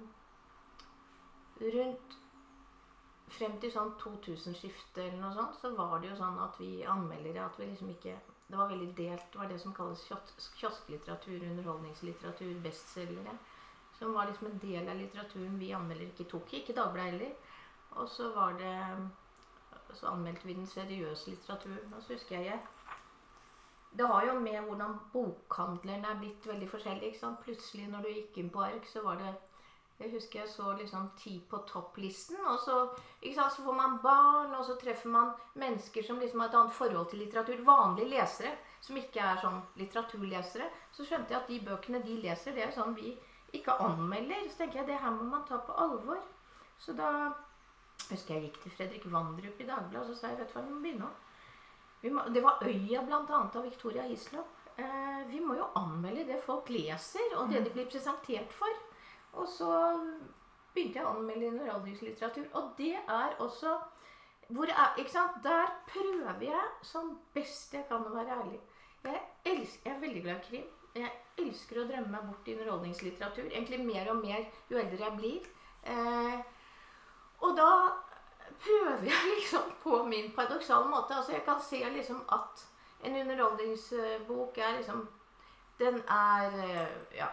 [1.61, 2.19] rundt
[3.35, 7.47] frem til sånn 2000-skiftet eller noe sånt, så var det jo sånn at vi anmeldere
[7.47, 9.25] at vi liksom ikke Det var veldig delt.
[9.33, 10.05] Det var det som kalles
[10.55, 13.33] kiosklitteratur, underholdningslitteratur, bestselgere.
[13.99, 16.53] Som var liksom en del av litteraturen vi anmelder ikke tok.
[16.55, 17.33] Ikke Dagbladet heller.
[17.97, 18.77] Og så var det
[19.95, 21.93] Så anmeldte vi den seriøse litteraturen.
[21.97, 22.61] Og så husker jeg
[23.99, 27.07] Det har jo med hvordan bokhandlerne er blitt veldig forskjellige.
[27.07, 27.41] ikke sant?
[27.41, 29.35] Plutselig når du gikk inn på ark, så var det
[29.99, 32.37] jeg husker jeg så liksom ti på topplisten.
[32.51, 32.77] Og så,
[33.23, 36.77] sant, så får man barn, og så treffer man mennesker som liksom har et annet
[36.77, 37.65] forhold til litteratur.
[37.65, 38.53] Vanlige lesere
[38.85, 40.69] som ikke er sånn litteraturlesere.
[40.93, 43.15] Så skjønte jeg at de bøkene de leser, det er sånn vi
[43.57, 44.45] ikke anmelder.
[44.51, 46.21] Så tenker jeg det her må man ta på alvor.
[46.83, 47.11] Så da
[48.11, 50.67] husker jeg gikk til Fredrik Vandrup i Dagbladet og så sa jeg, vet du hva,
[50.67, 51.15] vi må begynne
[52.03, 54.47] vi må, Det var 'Øya' annet av Victoria Hislop.
[54.77, 58.69] Eh, vi må jo anmelde det folk leser, og det de blir presentert for.
[59.37, 59.73] Og så
[60.75, 62.49] begynte jeg å anmelde underholdningslitteratur.
[62.59, 63.77] Og det er også
[64.49, 65.39] er, ikke sant?
[65.45, 68.61] Der prøver jeg som best jeg kan å være ærlig.
[69.05, 70.69] Jeg, elsker, jeg er veldig glad i krim.
[70.97, 71.13] Jeg
[71.43, 73.49] elsker å drømme meg bort i underholdningslitteratur.
[73.51, 75.49] Egentlig mer og mer jo eldre jeg blir.
[75.87, 76.39] Eh,
[77.45, 77.71] og da
[78.63, 81.19] prøver jeg liksom på min paradoksale måte.
[81.19, 82.67] Altså jeg kan se liksom at
[83.05, 85.03] En underholdningsbok er liksom
[85.79, 87.27] Den er eh, ja,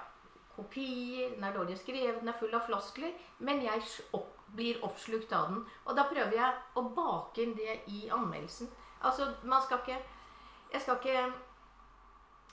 [0.55, 3.13] kopier, den er dårlig skrevet, den er full av floskler.
[3.39, 3.81] Men jeg
[4.13, 5.63] opp, blir oppslukt av den.
[5.85, 8.69] Og da prøver jeg å bake inn det i anmeldelsen.
[9.03, 10.01] Altså, man skal ikke
[10.73, 11.33] Jeg skal ikke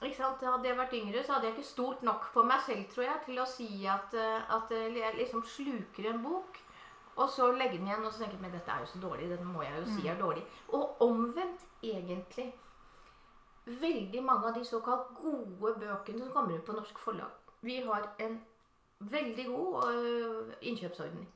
[0.01, 0.43] ikke sant?
[0.45, 3.21] Hadde jeg vært yngre, så hadde jeg ikke stort nok på meg selv tror jeg,
[3.27, 6.61] til å si at, eh, at jeg liksom sluker en bok,
[7.21, 9.29] og så legger den igjen og så tenker jeg, men dette er jo så dårlig,
[9.29, 10.45] dette må jeg jo si er dårlig.
[10.77, 12.47] Og omvendt, egentlig.
[13.67, 17.40] Veldig mange av de såkalt gode bøkene som kommer ut på norsk forlag.
[17.61, 18.41] Vi har en
[18.99, 21.29] veldig god øh, innkjøpsordning.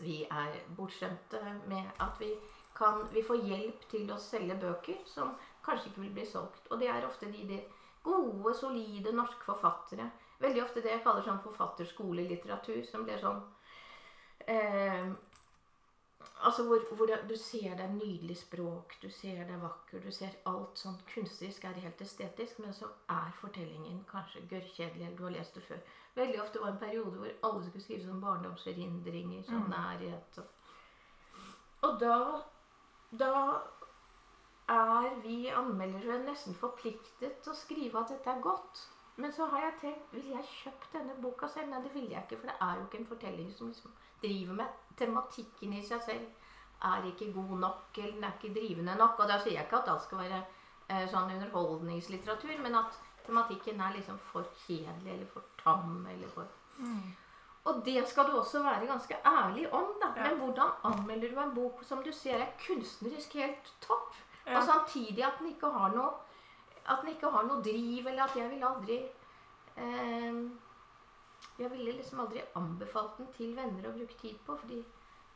[0.00, 2.32] Vi er bortskjemte med at vi,
[2.76, 6.68] kan, vi får hjelp til å selge bøker som kanskje ikke vil bli solgt.
[6.70, 7.60] Og det er ofte de, de
[8.04, 10.10] gode, solide norske forfattere.
[10.42, 13.42] Veldig ofte det jeg kaller sånn forfatterskolelitteratur, som blir sånn
[14.50, 15.12] eh,
[16.42, 20.04] Altså hvor, hvor det, du ser det er nydelig språk, du ser det er vakkert,
[20.04, 25.18] du ser alt sånn kunstnerisk er helt estetisk, men så er fortellingen kanskje gørrkjedelig, eller
[25.18, 25.84] du har lest det før.
[26.16, 30.40] Veldig ofte var det en periode hvor alle skulle skrive sånn barndomserindringer, sånn nærhet.
[30.42, 31.38] Og,
[31.86, 32.18] og da,
[33.22, 33.30] da
[34.72, 38.82] er vi anmeldere nesten forpliktet til å skrive at dette er godt.
[39.20, 41.68] Men så har jeg tenkt Vil jeg kjøpt denne boka selv?
[41.68, 42.38] Nei, det vil jeg ikke.
[42.40, 46.26] For det er jo ikke en fortelling som liksom driver med Tematikken i seg selv
[46.82, 49.18] er ikke god nok, eller den er ikke drivende nok.
[49.18, 50.40] Og da sier jeg ikke at alt skal være
[50.88, 56.48] eh, sånn underholdningslitteratur, men at tematikken er liksom for kjedelig eller for tam eller for
[57.70, 60.10] Og det skal du også være ganske ærlig om, da.
[60.16, 60.28] Ja.
[60.28, 64.16] Men hvordan anmelder du en bok som du ser er kunstnerisk helt topp?
[64.46, 64.56] Ja.
[64.56, 66.10] Og samtidig at den ikke har noe
[66.82, 68.96] At den ikke har noe driv, eller at jeg vil aldri
[69.76, 70.38] eh,
[71.62, 74.82] Jeg ville liksom aldri anbefalt den til venner å bruke tid på, fordi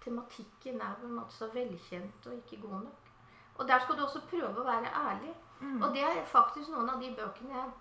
[0.05, 3.11] tematikken er på en måte så velkjent og ikke god nok.
[3.57, 5.35] Og der skal du også prøve å være ærlig.
[5.61, 5.83] Mm.
[5.83, 7.74] Og det er faktisk noen av de bøkene jeg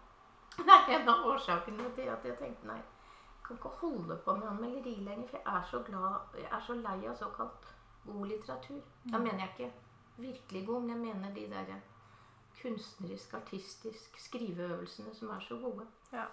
[0.67, 4.35] Det er en av årsakene til at jeg tenkte nei, jeg kan ikke holde på
[4.37, 7.67] med anmelderi lenger, for jeg er så glad Jeg er så lei av såkalt
[8.05, 8.79] god litteratur.
[9.11, 9.73] Da mener jeg ikke
[10.23, 11.75] virkelig god, men jeg mener de der
[12.61, 15.85] kunstnerisk, artistisk skriveøvelsene som er så gode.
[16.13, 16.25] Ja.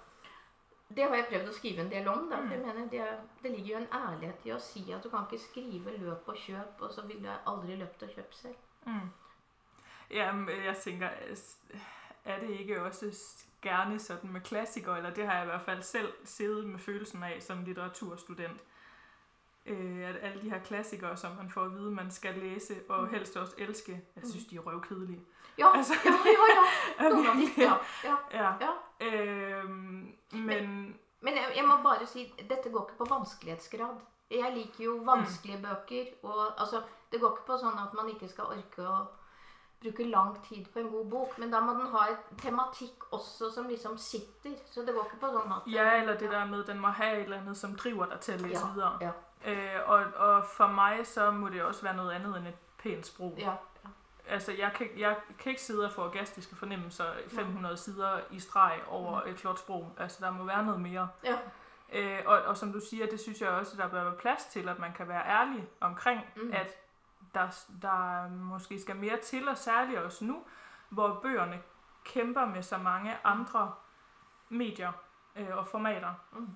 [0.97, 2.29] Det har jeg prøvd å skrive en del om.
[2.31, 2.67] Da, for jeg Mm.
[2.67, 3.07] mener det,
[3.43, 6.37] det ligger jo en ærlighet i å si at du kan ikke skrive 'løp og
[6.37, 8.55] kjøp', og så ville jeg aldri løpt og kjøpt selv.
[8.87, 9.11] Mm.
[10.11, 11.09] Jamen, jeg tenker
[12.25, 13.07] er det ikke også
[13.63, 17.23] gjerne sådan med klassikere, eller det har jeg i hvert fall selv siddet med følelsen
[17.23, 18.61] av som litteraturstudent,
[19.67, 23.03] øh, at alle de her klassikere, som man får at vide, man skal læse og
[23.05, 23.11] Mm.
[23.11, 25.21] helst også elske, jeg synes, de er røvkedelige.
[25.59, 26.47] Ja, Altså, ja, ja,
[27.05, 27.11] ja.
[27.11, 27.75] Noen av de, ja,
[28.33, 28.53] ja.
[28.61, 28.71] Ja.
[29.03, 29.63] Ja.
[30.33, 34.01] Men Men jeg, jeg må bare si dette går ikke på vanskelighetsgrad.
[34.31, 36.07] Jeg liker jo vanskelige bøker.
[36.23, 36.81] Og, altså,
[37.13, 38.97] det går ikke på sånn at man ikke skal orke å
[39.83, 41.37] bruke lang tid på en god bok.
[41.39, 44.57] Men da må den ha et tematikk også som liksom sitter.
[44.71, 47.05] Så det går ikke på sånn at ja, eller det der med, den må ha
[47.13, 48.97] et eller annet som driver deg til å lese Ja, videre.
[49.01, 49.13] ja.
[49.45, 53.07] Eh, og, og for meg så må det også være noe annet enn et pænt
[53.07, 53.39] sprog.
[53.39, 53.57] Ja, ja.
[54.27, 58.81] Altså, jeg kan, jeg kan ikke sidde og få orgastiske fornemmelser 500 sider i streg
[58.89, 59.95] over et flot sprog.
[59.99, 61.09] Altså, der må være noget mere.
[61.25, 61.39] ja.
[61.95, 64.69] Øh, og, og som du siger, det synes jeg også, der bør være plads til,
[64.69, 66.51] at man kan være ærlig omkring, Mm.
[66.53, 66.77] at
[67.35, 70.45] der, der måske skal mere til, og særligt også nu,
[70.89, 71.63] hvor bøgerne
[72.05, 73.75] kæmper med så mange andre
[74.49, 74.93] medier
[75.37, 76.49] øh, og formater, Mm.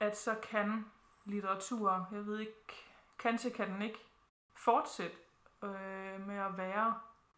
[0.00, 0.90] at så kan
[1.24, 2.86] litteratur, jeg ved ikke,
[3.18, 4.06] kanskje kan den ikke
[4.56, 5.16] fortsætte
[5.64, 6.94] øh, være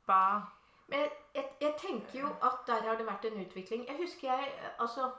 [0.07, 0.47] bare
[0.89, 3.87] Men jeg, jeg, jeg tenker jo at der har det vært en utvikling.
[3.89, 5.11] Jeg husker jeg Altså,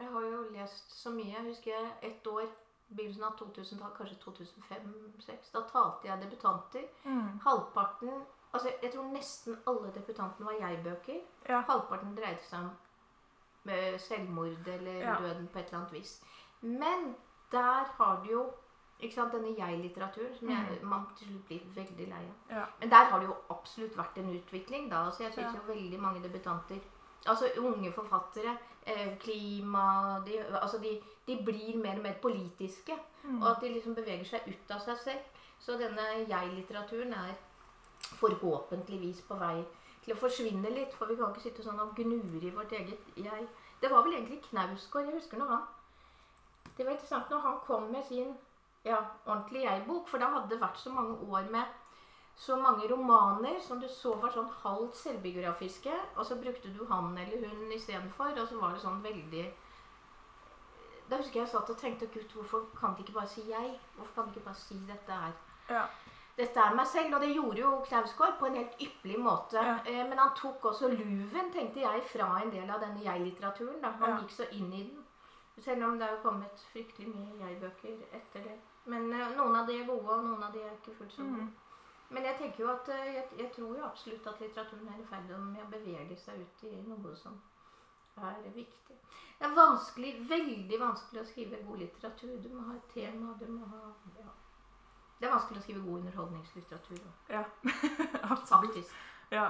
[0.00, 1.34] jeg har jo lest så mye.
[1.36, 2.42] Jeg husker jeg ett år
[2.96, 5.52] begynnelsen av 2000-tallet, kanskje 2005-2006.
[5.54, 6.82] Da talte jeg debutanter.
[7.04, 7.38] mm.
[7.46, 8.10] Halvparten
[8.54, 11.20] Altså, jeg tror nesten alle debutantene var jeg-bøker.
[11.48, 11.60] Ja.
[11.66, 15.16] Halvparten dreide seg om eh, selvmord eller Ja.
[15.20, 16.22] døden på et eller annet vis.
[16.60, 17.16] Men
[17.52, 18.44] der har du jo
[19.04, 20.88] ikke sant, denne jeg-litteraturen som jeg, Mm.
[20.88, 22.56] man til slutt blir veldig lei av.
[22.56, 22.64] Ja.
[22.80, 24.88] Men der har det jo absolutt vært en utvikling.
[24.90, 25.60] da, altså Jeg syns Ja.
[25.60, 26.80] jo veldig mange debutanter
[27.26, 32.92] Altså unge forfattere, eh, klima de, altså de, de blir mer og mer politiske.
[33.22, 33.42] Mm.
[33.42, 35.20] Og at de liksom beveger seg ut av seg selv.
[35.58, 37.32] Så denne jeg-litteraturen er
[38.20, 39.64] forhåpentligvis på vei
[40.04, 40.92] til å forsvinne litt.
[40.92, 43.48] For vi kan ikke sitte sånn og gnure i vårt eget jeg.
[43.80, 45.06] Det var vel egentlig Knausgård.
[45.06, 45.62] Jeg husker når han
[46.76, 48.34] Det var interessant når han kom med sin
[48.84, 50.08] ja, ordentlig jeg-bok.
[50.08, 51.64] For da hadde det vært så mange år med
[52.36, 55.92] så mange romaner som du så var sånn halvt selvbiografiske.
[56.16, 58.34] Og så brukte du han eller hun istedenfor.
[58.40, 59.44] Og så var det sånn veldig
[61.10, 63.74] Da husker jeg jeg satt og tenkte Gud, hvorfor kan de ikke bare si jeg?
[63.96, 65.32] Hvorfor kan de ikke bare si dette er
[65.70, 65.82] Ja.
[66.36, 67.14] dette er meg selv.
[67.14, 69.54] Og det gjorde jo Knausgård på en helt ypperlig måte.
[69.62, 69.78] Ja.
[69.86, 73.84] Eh, men han tok også luven, tenkte jeg, fra en del av denne jeg-litteraturen.
[73.84, 74.16] Han Ja.
[74.18, 75.04] gikk så inn i den.
[75.60, 78.58] Selv om det er jo kommet fryktelig mye jeg-bøker etter det.
[78.92, 81.24] Men eh, noen av de er gode, og noen av de er ikke fullt så
[81.24, 81.46] gode.
[81.46, 81.52] Mm.
[82.14, 85.06] Men jeg tenker jo at eh, jeg, jeg tror jo absolutt at litteraturen er i
[85.08, 87.40] ferd med å bevege seg ut i noe som
[88.22, 88.96] er viktig.
[89.38, 92.36] Det er vanskelig, veldig vanskelig å skrive god litteratur.
[92.44, 93.88] Du må ha et tema, du må ha
[94.20, 94.30] ja.
[95.18, 96.98] Det er vanskelig å skrive god underholdningslitteratur
[97.30, 97.44] Ja,
[98.34, 98.48] absolutt.
[98.50, 98.94] faktisk.
[99.30, 99.48] Ja.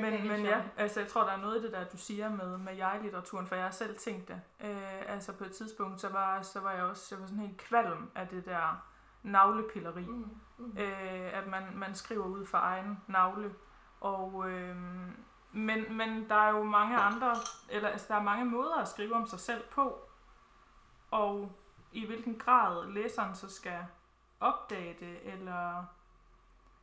[0.00, 2.58] Men, men ja, altså jeg tror, der er noget af det der, du siger med,
[2.58, 4.40] med jeg-litteraturen, for jeg har selv tænkt det.
[4.64, 7.58] Øh, altså på et tidspunkt, så var, så var jeg også jeg var sådan helt
[7.58, 8.86] kvalm af det der
[9.22, 10.04] navlepilleri.
[10.04, 10.78] Mm, mm.
[10.78, 13.54] øh, at man, man skriver ud for egen navle.
[14.00, 14.76] Og, øh,
[15.52, 17.34] men, men der er jo mange andre,
[17.68, 20.00] eller altså, der er mange måder at skrive om sig selv på,
[21.10, 21.52] og
[21.92, 23.86] i hvilken grad læseren så skal
[24.40, 25.84] opdage det, eller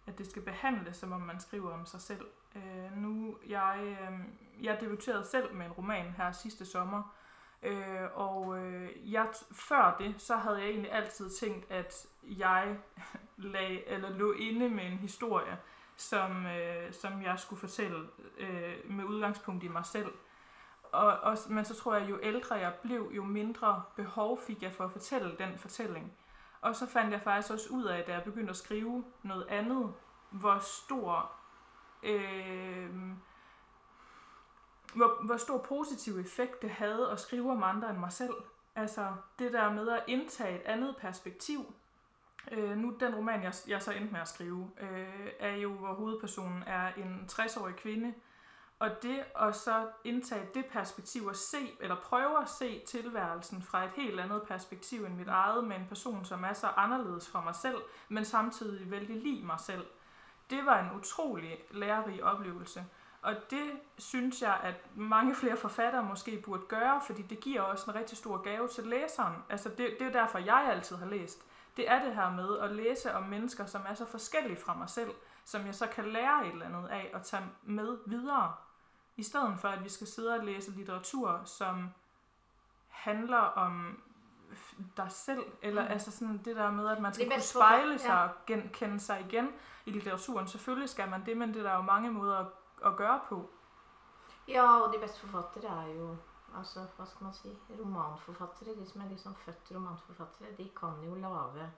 [0.08, 2.26] at det skal behandles, som om man skriver om sig selv.
[2.56, 4.20] Øh, nu, jeg, øh,
[4.66, 7.16] jeg debuterede selv med en roman her sidste sommer,
[7.64, 12.78] øh, og øh, jeg, før det, så havde jeg egentlig altid tænkt, at jeg
[13.38, 15.58] lag, eller lå inde med en historie,
[15.96, 20.12] som, øh, som jeg skulle fortælle øh, med udgangspunkt i mig selv.
[20.92, 24.74] Og, og, men så tror jeg, jo ældre jeg blev, jo mindre behov fik jeg
[24.74, 26.14] for at fortælle den fortælling.
[26.62, 29.94] Og så fandt jeg faktisk også ud af, da jeg begyndte at skrive noget andet,
[30.30, 31.32] hvor stor,
[34.96, 38.34] hvor, hvor stor positiv effekt det havde at skrive om andre end mig selv.
[38.76, 41.74] Altså det der med at indtage et andet perspektiv.
[42.52, 45.94] Øh, nu den roman, jeg, jeg så endte med at skrive, øh, er jo, hvor
[45.94, 48.14] hovedpersonen er en 60-årig kvinde.
[48.80, 53.84] Og det at så indtage det perspektiv og se, eller prøve at se tilværelsen fra
[53.84, 57.44] et helt andet perspektiv end mit eget, med en person, som er så anderledes fra
[57.44, 57.78] mig selv,
[58.10, 59.86] men samtidig vældig lige mig selv.
[60.52, 62.86] Det var en utrolig lærerig oplevelse.
[63.22, 67.92] Og det synes jeg, at mange flere forfattere måske burde gøre, fordi det giver også
[67.92, 69.36] en rigtig stor gave til læseren.
[69.50, 71.46] Altså det, det er derfor, jeg altid har læst.
[71.78, 74.90] Det er det her med at læse om mennesker, som er så forskellige fra mig
[74.90, 75.12] selv,
[75.46, 78.54] som jeg så kan lære et eller andet af og tage med videre.
[79.18, 81.90] I stedet for, at vi skal sidde og læse litteratur, som
[82.88, 84.02] handler om
[84.98, 85.92] dig selv, eller Mm.
[85.92, 88.24] altså sådan det der med, at man skal kunne spejle sig ja.
[88.24, 89.50] og genkende sig igen
[89.86, 90.48] i litteraturen.
[90.48, 92.46] Selvfølgelig skal man det, men det er der jo mange måder at,
[92.86, 93.50] at gøre på.
[94.48, 96.16] Ja, og de beste forfattere er jo
[96.58, 98.76] altså, hva skal man si, romanforfattere.
[98.76, 101.72] De som er liksom født romanforfattere, de kan jo lage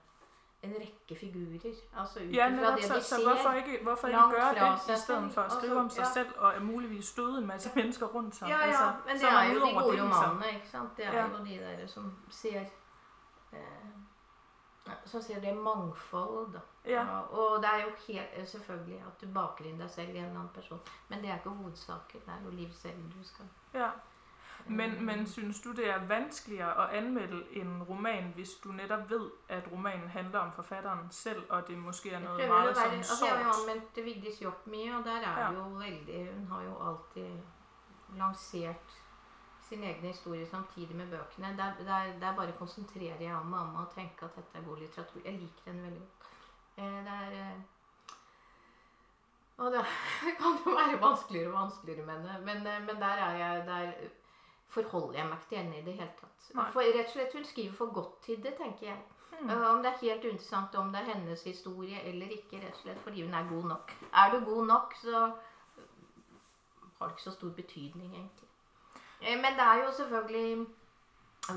[0.64, 1.74] en rekke figurer.
[1.98, 3.24] Altså ut Ja, fra det så, de så ser.
[3.28, 6.12] hvorfor ikke, hvorfor ikke gøre det, i stedet for at skrive så- om sig ja.
[6.12, 8.48] selv, og muligvis støde en masse mennesker rundt sig?
[8.48, 10.96] Ja, ja, altså, men det er er jo de gode romanene, ikke sant?
[10.96, 11.26] Det er Ja.
[11.26, 12.60] jo de der som ser
[13.52, 13.58] eh,
[15.04, 16.60] Som ser det mangfold, da.
[16.84, 20.24] Ja, Og det er jo helt selvfølgelig at du baker inn deg selv i en
[20.24, 20.80] eller annen person.
[21.08, 22.20] Men det er ikke hovedsaken.
[22.26, 23.44] Det er jo liv selv du skal
[23.74, 23.88] ja.
[24.66, 29.10] Eh, Men, men synes du, det er vanskeligere at anmelde en roman, hvis du netop
[29.10, 32.98] ved, at romanen handler om forfatteren selv, og det måske er noe meget som sådan
[32.98, 35.48] altså jeg har jo anmeldt Vigdis Hjorth mye, og der er Ja.
[35.50, 37.38] det jo veldig Hun har jo alltid
[38.16, 39.00] lansert
[39.68, 41.56] sin egen historie samtidig med bøkene.
[41.56, 45.20] Der, der, der bare konsentrerer jeg meg om å tenke at dette er god litteratur.
[45.24, 46.28] Jeg liker den veldig godt.
[46.76, 47.60] Eh, Det er eh,
[49.56, 49.84] Og det
[50.40, 52.38] kan jo være vanskeligere og vanskeligere, men, henne.
[52.44, 53.92] men, eh, men der er jeg Der
[54.68, 56.46] forholder jeg meg ikke til henne i det hele tatt.
[56.72, 58.98] For rett og slett Hun skriver for godt til det, tenker jeg.
[59.40, 59.50] Mm.
[59.50, 62.82] Uh, Om det er helt interessant om det er hennes historie eller ikke, rett og
[62.82, 63.94] slett fordi hun er god nok.
[64.14, 65.20] Er du god nok, så
[66.98, 68.48] har det ikke så stor betydning, egentlig.
[69.20, 70.66] Eh, Men det er jo selvfølgelig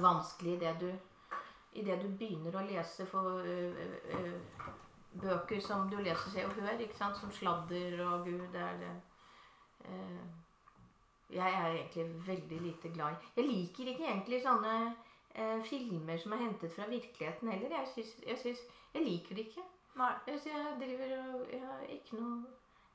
[0.02, 0.92] vanskelig i det du
[1.78, 4.32] i det du begynner å lese for ø,
[5.22, 7.18] bøker som du leser Se og Hør, ikke sant?
[7.18, 8.94] som sladder og gud er det.
[11.30, 14.76] Eh, jeg er egentlig veldig lite glad i Jeg liker ikke egentlig sånne
[15.36, 17.80] eh, filmer som er hentet fra virkeligheten heller.
[17.80, 18.60] Jeg, synes, jeg, synes,
[18.94, 19.66] jeg liker det ikke.
[19.98, 20.14] Nei.
[20.28, 22.46] Jeg, jeg driver og jeg har ikke noe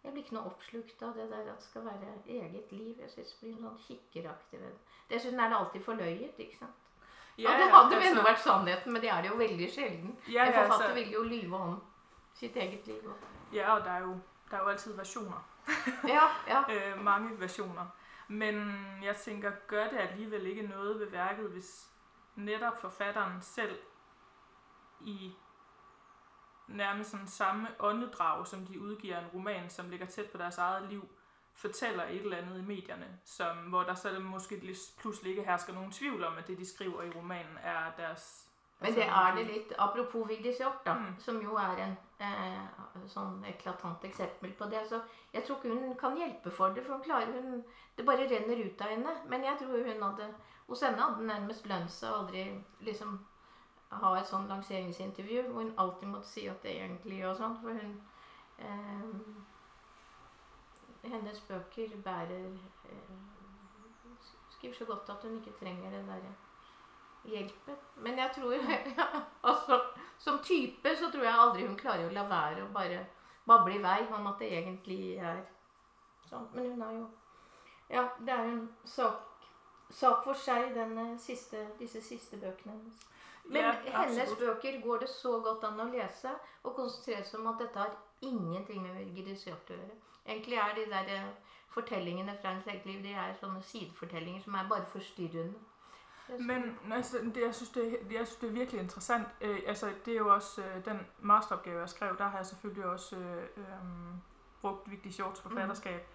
[0.02, 2.96] jeg blir ikke noe oppslukt av det der at det skal være eget liv.
[2.98, 4.96] Jeg synes det blir sånn kikkeraktig ved det.
[5.12, 6.88] Dessuten er det alltid forløyet, ikke sant.
[7.38, 10.16] Ja, det hadde vel enda vært sannheten, men det er det jo veldig sjelden.
[10.28, 11.78] ja, en forfatter altså, vil jo lyve om
[12.34, 13.06] sitt eget liv.
[13.52, 14.18] ja, og det er jo,
[14.50, 15.48] det er jo altid versjoner.
[16.08, 16.64] Ja, ja.
[16.74, 17.86] øh, mange versioner.
[18.32, 21.90] Men jeg tænker, gør det alligevel ikke noget ved værket, hvis
[22.36, 23.78] netop forfatteren selv
[25.00, 25.32] i
[26.68, 30.88] nærmest sådan samme åndedrag, som de udgiver en roman, som ligger tæt på deres eget
[30.88, 31.08] liv,
[31.54, 35.92] fortæller et eller andet i medierne, som, hvor der så måske pludselig ikke hersker nogen
[35.92, 38.48] tvivl om, at det, de skriver i romanen, er deres
[38.80, 41.14] Men det er det litt Apropos Vigdis Hjort, da, Mm.
[41.18, 41.98] som jo er en
[43.10, 44.82] sånn eklatant eksempel på det.
[44.88, 45.00] Så
[45.32, 47.62] jeg tror ikke hun kan hjelpe for det, for hun klarer hun
[47.96, 49.12] Det bare renner ut av henne.
[49.28, 50.30] Men jeg tror hun hadde
[50.66, 52.44] Hos henne hadde nærmest lønt seg aldri
[52.80, 53.18] liksom
[54.00, 57.76] ha et sånn lanseringsintervju hvor hun alltid måtte si at det egentlig og sånn, for
[57.76, 57.92] hun
[58.58, 59.10] eh,
[61.12, 62.46] Hennes bøker bærer
[62.88, 63.12] eh,
[64.54, 66.32] Skriver så godt at hun ikke trenger det derre
[67.24, 67.76] hjelpen.
[67.96, 68.54] Men jeg tror
[69.50, 69.80] altså,
[70.18, 73.00] Som type så tror jeg aldri hun klarer å la være å bare
[73.46, 75.42] bable i vei om at det egentlig er
[76.28, 76.46] sånn.
[76.54, 77.08] Men hun har jo
[77.92, 79.48] Ja, det er jo en sak,
[79.90, 83.02] sak for seg, denne siste, disse siste bøkene hennes.
[83.44, 86.30] Men Ja, hennes bøker går det så godt an å lese
[86.62, 89.98] og konsentrere seg om at dette har ingenting med Vigdis Hjorth å gjøre.
[90.26, 91.28] Egentlig er de der eh,
[91.74, 95.58] fortellingene fra hennes eget liv de er sånne sidefortellinger som er bare forstyrrende.
[96.28, 99.28] Men altså, det, jeg, synes, det, jeg synes, det er virkelig interessant.
[99.40, 102.84] Øh, altså, det er jo også øh, den masteropgave, jeg skrev, der har jeg selvfølgelig
[102.84, 103.64] også øh, øh,
[104.60, 106.06] brugt Vigtig Shorts forfatterskab.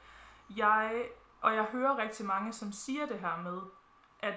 [0.58, 1.10] Jeg,
[1.42, 3.62] og jeg hører rigtig mange, som siger det her med,
[4.20, 4.36] at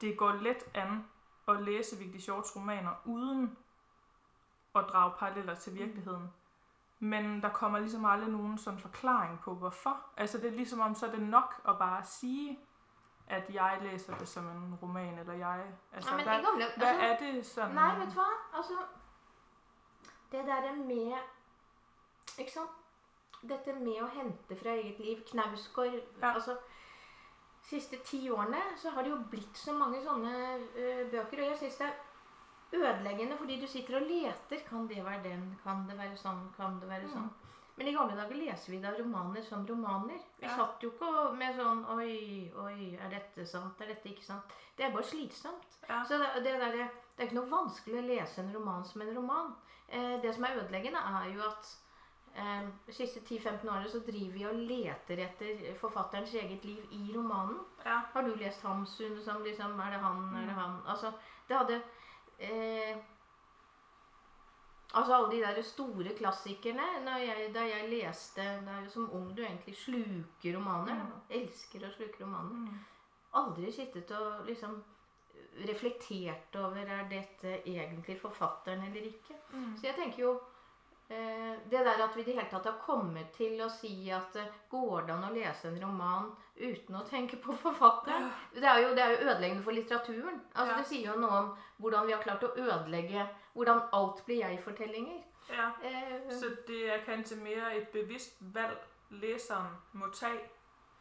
[0.00, 1.04] det går let an
[1.48, 3.58] at læse Vigtig Shorts romaner uden
[4.74, 6.32] at drage paralleller til virkeligheden.
[6.98, 10.06] Men der kommer ligesom aldrig nogen sådan forklaring på, hvorfor.
[10.16, 12.58] Altså det er ligesom om, så er det nok at bare sige,
[13.28, 15.64] at jeg leser det som en roman, eller jeg...
[15.92, 17.74] Altså, ja, i gamle, altså, er det sådan?
[17.74, 18.28] Nei, vet du hva?
[18.56, 18.72] Altså
[20.32, 21.12] Det derre med
[22.38, 22.70] Ikke sant?
[23.48, 25.20] Dette med å hente fra eget liv.
[25.30, 26.32] Knausgård Ja.
[26.34, 26.56] Altså
[27.68, 31.42] siste ti årene så har det jo blitt så mange sånne uh, bøker.
[31.42, 34.64] Og jeg syns det er ødeleggende, fordi du sitter og leter.
[34.68, 35.44] Kan det være den?
[35.62, 36.48] Kan det være sånn?
[36.56, 37.30] Kan det være Mm.
[37.78, 40.18] Men i gamle dager leser vi da romaner som romaner.
[40.40, 40.56] Vi Ja.
[40.56, 43.80] satt jo ikke med sånn Oi, oi, er dette sant?
[43.80, 44.42] Er dette ikke sant?
[44.76, 45.76] Det er bare slitsomt.
[45.88, 46.02] Ja.
[46.04, 46.88] Så det, det, der, det
[47.22, 49.52] er ikke noe vanskelig å lese en roman som en roman.
[49.88, 51.70] Eh, det som er ødeleggende, er jo at
[52.34, 57.12] eh, de siste 10-15 årene så driver vi og leter etter forfatterens eget liv i
[57.14, 57.60] romanen.
[57.86, 58.00] Ja.
[58.12, 60.60] Har du lest Hamsun som liksom Er det han, er det Mm.
[60.60, 60.80] han?
[60.86, 61.12] Altså,
[61.48, 61.82] det hadde
[62.40, 62.96] eh,
[64.94, 69.10] Altså alle de der store klassikerne når jeg, Da jeg leste det er jo Som
[69.12, 70.94] ung du egentlig sluker romaner.
[70.94, 71.40] Mm.
[71.42, 72.78] Elsker å sluke romaner Mm.
[73.34, 74.78] aldri sittet og liksom
[75.66, 79.36] reflektert over er dette egentlig forfatteren eller ikke.
[79.52, 79.74] Mm.
[79.76, 80.32] Så jeg tenker jo
[81.10, 84.36] eh, Det der at vi i det hele tatt har kommet til å si at
[84.36, 88.30] eh, går det an å lese en roman uten å tenke på forfatteren?
[88.54, 90.40] Det er jo, det er jo ødeleggende for litteraturen.
[90.54, 90.78] Altså Ja.
[90.78, 95.22] Det sier jo noe om hvordan vi har klart å ødelegge Hvordan alt blir jeg-fortellinger.
[95.50, 95.70] Ja.
[95.82, 98.78] Eh, Så det er kanskje mer et bevisst valg,
[99.10, 100.28] leseren må ta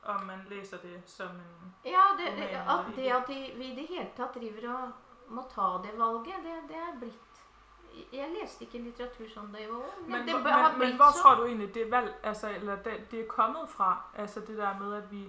[0.08, 1.74] om man leser det som en...
[1.86, 4.92] Ja, det, det, at det at vi i det hele tatt driver og
[5.36, 7.42] må ta det valget, det, det er blitt
[8.14, 11.74] Jeg leste ikke litteratur som det var Men, Men, men, men hvor tror du egentlig
[11.74, 14.02] det valg, altså, eller det, det er kommet fra?
[14.16, 15.26] Altså det der med, at vi...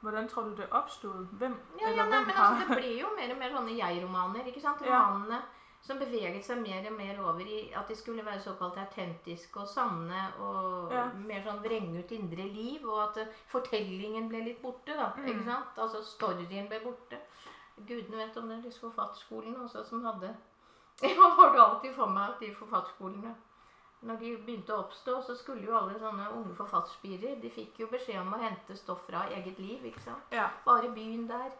[0.00, 1.28] Hvordan tror du det opstået?
[1.32, 2.54] Hvem, Ja, ja, nei, hvem men har...
[2.54, 4.44] altså, Det blir jo mer og mer sånne jeg-romaner.
[4.46, 4.80] ikke sant?
[4.86, 5.02] Ja.
[5.82, 9.68] Som beveget seg mer og mer over i at de skulle være såkalt autentiske og
[9.68, 10.24] sanne.
[10.38, 11.06] Og Ja.
[11.14, 12.84] mer sånn vrenge ut indre liv.
[12.88, 14.94] Og at eh, fortellingen ble litt borte.
[14.96, 15.26] da, Mm.
[15.28, 15.78] ikke sant?
[15.78, 17.18] Altså storyen ble borte.
[17.86, 20.36] Gudene vet om det er disse forfatterskolene også som hadde
[21.02, 23.34] Jeg får det alltid for meg at de forfatterskolene
[24.02, 27.86] når de begynte å oppstå, så skulle jo alle sånne unge forfatterspirer De fikk jo
[27.86, 29.82] beskjed om å hente stoff fra eget liv.
[29.84, 30.22] ikke sant?
[30.32, 31.50] Ja, Bare byen der.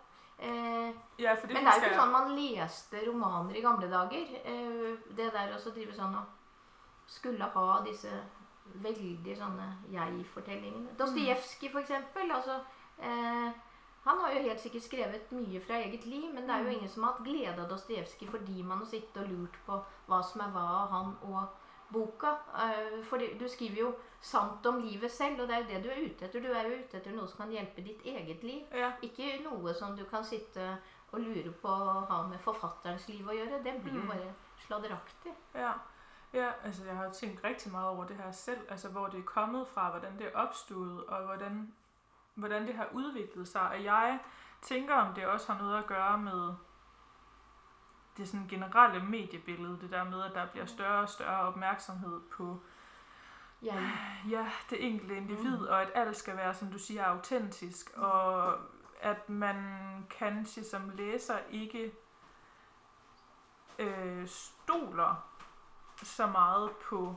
[0.40, 4.26] Eh, ja men det er jo ikke sånn man leste romaner i gamle dager.
[4.44, 6.24] Eh, det der også drive sånn og
[7.06, 8.08] skulle ha disse
[8.80, 10.94] veldig sånne jeg-fortellingene.
[10.98, 12.30] Dostojevskij, for eksempel.
[12.32, 12.60] Altså,
[13.02, 13.50] eh,
[14.04, 16.76] han har jo helt sikkert skrevet mye fra eget liv, men det er jo Mm.
[16.78, 20.22] ingen som har hatt glede av Dostojevskij fordi man har sittet og lurt på hva
[20.24, 21.48] som er hva han og
[21.92, 22.32] boka.
[22.64, 25.88] Eh, for du skriver jo sant om livet selv, og det er jo det du
[25.90, 26.40] er ute etter.
[26.40, 28.62] Du er jo ute etter noe som kan hjelpe ditt eget liv.
[28.74, 30.76] Ja, Ikke noe som du kan sitte
[31.12, 33.62] og lure på å ha med forfatterens liv å gjøre.
[33.64, 34.08] Det blir jo Mm.
[34.08, 34.32] bare
[34.66, 35.32] sladderaktig.
[35.54, 35.72] ja.
[36.32, 39.18] Ja, altså jeg har tenkt riktig rigtig meget over det her selv, altså hvor det
[39.18, 41.74] er kommet fra, hvordan det er opstået, og hvordan,
[42.34, 43.62] hvordan det har udviklet seg.
[43.62, 44.18] Og jeg
[44.62, 46.54] tænker, om det også har noe å gøre med
[48.20, 52.60] det sådan generelle mediebillede, det der med, at der bliver større og større opmærksomhed på
[53.62, 53.92] Jeg,
[54.30, 55.64] ja, det enkelte individ, Mm.
[55.68, 58.54] og at alt skal være, som du siger, autentisk, og
[59.00, 59.56] at man
[60.10, 61.92] kanskje som læser ikke
[63.78, 65.26] øh, stoler
[66.02, 67.16] så meget på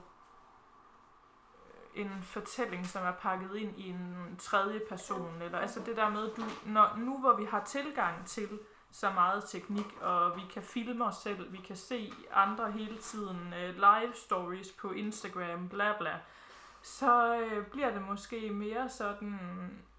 [1.95, 5.41] øh, en fortælling, som er pakket ind i en tredje person.
[5.41, 8.59] Eller, altså det der med, du, når, nu hvor vi har tilgang til
[8.93, 13.53] så meget teknik, og vi kan filme os selv, vi kan se andre hele tiden,
[13.53, 16.19] øh, live stories på Instagram, bla bla,
[16.81, 19.39] så øh, bliver det måske mere sådan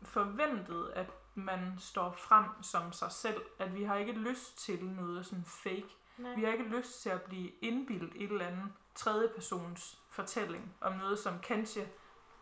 [0.02, 5.26] forventet, at man står frem som sig selv, at vi har ikke lyst til noget
[5.26, 5.88] sådan fake.
[6.18, 6.34] Nej.
[6.34, 11.18] Vi har ikke lyst til at blive indbildt et eller andet tredjepersons fortælling om noget,
[11.18, 11.88] som kanskje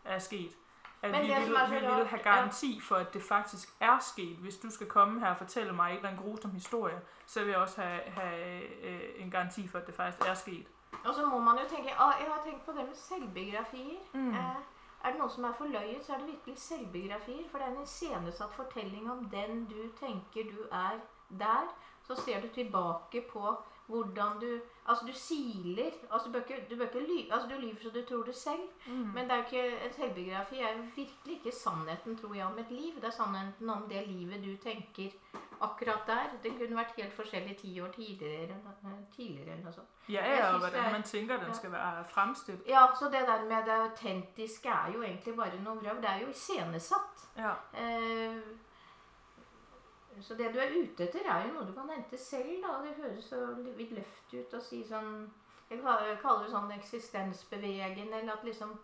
[0.05, 0.57] er sket.
[1.03, 4.37] At Men vi det, vil, vi vil have garanti for, at det faktisk er sket.
[4.37, 7.49] Hvis du skal komme her og fortælle mig en eller anden grusom historie, så vil
[7.49, 10.67] jeg også have, have øh, en garanti for, at det faktisk er sket.
[11.05, 14.01] Og så må man jo tenke ah, Jeg har tenkt på det med selvbiografier.
[14.13, 14.31] Mm.
[14.31, 14.57] Eh,
[15.05, 17.49] er det noe som er forløyet, så er det virkelig selvbiografier.
[17.51, 21.01] For det er en iscenesatt fortelling om den du tenker du er
[21.39, 21.75] der.
[22.03, 23.57] Så ser du tilbake på
[23.87, 25.91] hvordan du Altså, du siler.
[26.11, 28.35] Altså, du bør ikke, du bør ikke ly, altså, du lyver så du tror det
[28.37, 28.67] selv.
[28.87, 28.93] Mm.
[29.15, 32.59] Men det er jo ikke, en selvbiografi er jo virkelig ikke sannheten, tror jeg, om
[32.59, 32.95] et liv.
[32.95, 35.11] Det er sannheten om det livet du tenker
[35.61, 36.35] akkurat der.
[36.43, 38.57] Det kunne vært helt forskjellig ti år tidligere.
[39.17, 39.89] tidligere eller noe sånt.
[40.09, 42.67] Ja, ja, hvordan man tenker den skal være fremstilt.
[42.69, 46.03] Ja, så det der med det autentiske er jo egentlig bare noe vrøvl.
[46.03, 47.29] Det er jo iscenesatt.
[47.37, 47.55] Ja.
[47.75, 48.37] Eh,
[50.23, 52.63] så det du er ute etter, er jo noe du kan hente selv.
[52.63, 52.79] da.
[52.85, 55.31] Det høres så løft ut å si sånn
[55.71, 58.75] Jeg kaller det sånn eksistensbevegende, eller at liksom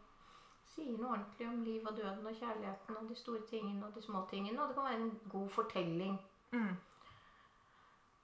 [0.73, 4.03] sier noe ordentlig om liv og døden og kjærligheten og de store tingene og de
[4.03, 4.63] små tingene.
[4.63, 6.15] Og det kan være en god fortelling.
[6.53, 6.77] Mm.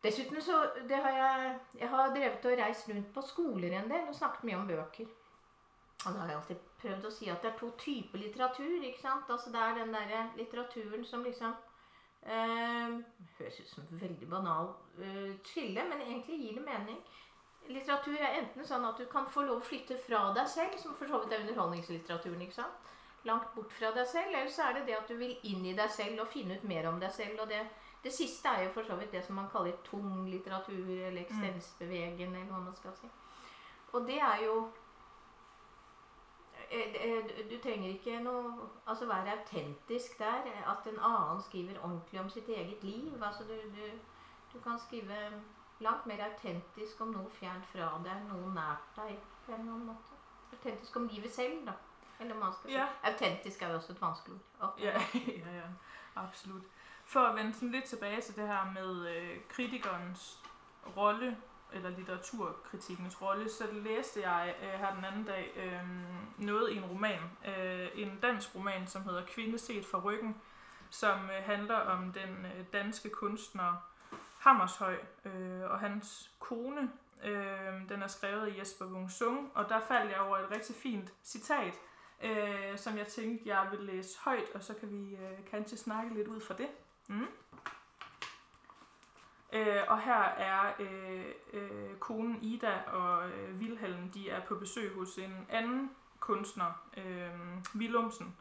[0.05, 4.09] Dessuten så det har jeg, jeg har drevet og reist rundt på skoler en del
[4.09, 5.13] og snakket mye om bøker.
[6.05, 8.83] Og da har jeg alltid prøvd å si at det er to typer litteratur.
[8.83, 9.31] ikke sant?
[9.31, 11.55] Altså Det er den der litteraturen som liksom
[12.25, 14.71] Høres ut som veldig banal
[15.03, 16.99] eh, skille, men egentlig gir det mening.
[17.69, 20.97] Litteratur er enten sånn at du kan få lov å flytte fra deg selv, som
[20.97, 22.43] for så vidt er underholdningslitteraturen.
[22.45, 22.91] ikke sant?
[23.25, 24.33] Langt bort fra deg selv.
[24.33, 26.69] Eller så er det det at du vil inn i deg selv og finne ut
[26.69, 27.41] mer om deg selv.
[27.41, 27.65] og det
[28.05, 32.41] det siste er jo for så vidt det som man kaller tung litteratur, eller ekstensbevegende,
[32.43, 33.09] eller hva man skal si.
[33.97, 34.59] Og det er jo
[37.51, 40.43] Du trenger ikke noe Altså være autentisk der.
[40.47, 43.23] eh, At en annen skriver ordentlig om sitt eget liv.
[43.23, 43.87] Altså du, du,
[44.53, 45.15] du kan skrive
[45.81, 49.17] langt mer autentisk om noe fjernt fra deg, noe nært deg
[49.47, 50.19] på en måte.
[50.53, 51.73] Autentisk om livet selv, da.
[52.21, 52.77] Eller man skal si.
[52.77, 52.87] Ja.
[53.05, 54.75] Autentisk er jo også et vanskelig ord.
[54.79, 54.93] Ja,
[55.45, 55.67] ja, ja,
[56.17, 56.65] Absolutt.
[57.05, 60.43] For å vende litt tilbake til det her med øh, kritikernes
[60.97, 61.37] rolle,
[61.75, 65.81] eller litteraturkritikkens rolle, så læste jeg øh, her den anden dag øh,
[66.39, 67.21] noget i en roman.
[67.47, 70.37] Øh, en dansk roman, som hedder Kvinde set fra ryggen,
[70.91, 73.91] som øh, handler om den øh, danske kunstner
[74.39, 76.91] Hammershøj øh, og hans kone.
[77.25, 79.11] Øh, den er skrevet af Jesper Wung
[79.55, 81.75] og der faldt jeg over et rigtig fint citat,
[82.23, 86.15] øh, som jeg tænkte, jeg vil læse højt, og så kan vi øh, kanskje snakke
[86.15, 86.69] lidt ud fra det.
[87.09, 87.27] Mm.
[89.55, 94.95] Øh, og her er øh, øh, konen Ida og øh, Vilhelm, de er på besøg
[94.95, 95.91] hos en anden
[96.21, 97.31] kunstner, øh,
[97.75, 98.37] Willumsen.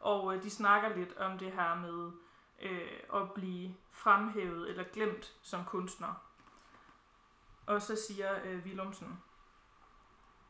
[0.00, 2.12] Og øh, de snakker lidt om det her med
[2.62, 6.14] øh, at blive fremhævet eller glemt som kunstner.
[7.66, 9.22] Og så siger øh, Willumsen,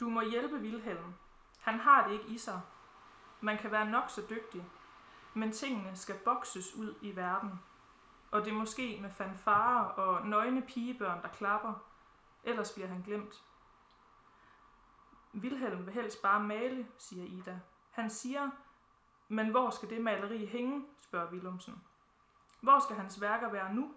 [0.01, 1.15] du må hjælpe Vilhelm.
[1.61, 2.61] Han har det ikke i sig.
[3.41, 4.65] Man kan være nok så dygtig,
[5.35, 7.61] men tingene skal bokses ud i verden.
[8.33, 11.75] Og det er måske med fanfarer og nøgne pigebørn, der klapper.
[12.45, 13.45] Ellers bliver han glemt.
[15.33, 17.61] Vilhelm vil helst bare male, siger Ida.
[17.91, 18.51] Han siger,
[19.29, 21.83] men hvor skal det maleri hænge, spørger Willumsen.
[22.61, 23.95] Hvor skal hans værker være nu?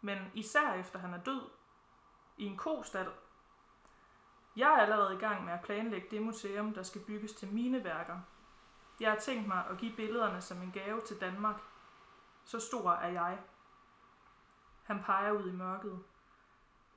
[0.00, 1.42] Men især efter han er død.
[2.36, 3.12] I en kostal.
[4.56, 7.84] Jeg er allerede i gang med at planlægge det museum, der skal bygges til mine
[7.84, 8.20] værker.
[9.00, 11.60] Jeg har tænkt mig at give billederne som en gave til Danmark.
[12.44, 13.38] Så stor er jeg.
[14.86, 16.04] Han peger ud i mørket.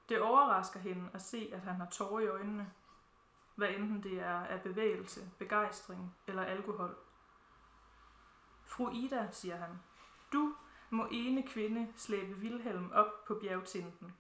[0.10, 2.72] Det overrasker hende at se, at han har tårer i øjnene.
[3.56, 6.98] Hvad enten det er af bevægelse, begejstring eller alkohol.
[8.66, 9.80] Fru Ida, siger han,
[10.34, 10.56] du
[10.90, 14.16] må ene kvinde slæbe Vilhelm op på bjergtinden.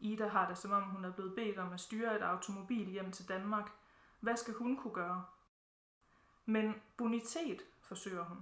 [0.00, 3.12] Ida har det, som om hun er blevet bedt om at styre et automobil hjem
[3.12, 3.70] til Danmark.
[4.20, 5.24] Hvad skal hun kunne gøre?
[6.46, 8.38] Men bonitet, forsøger hun.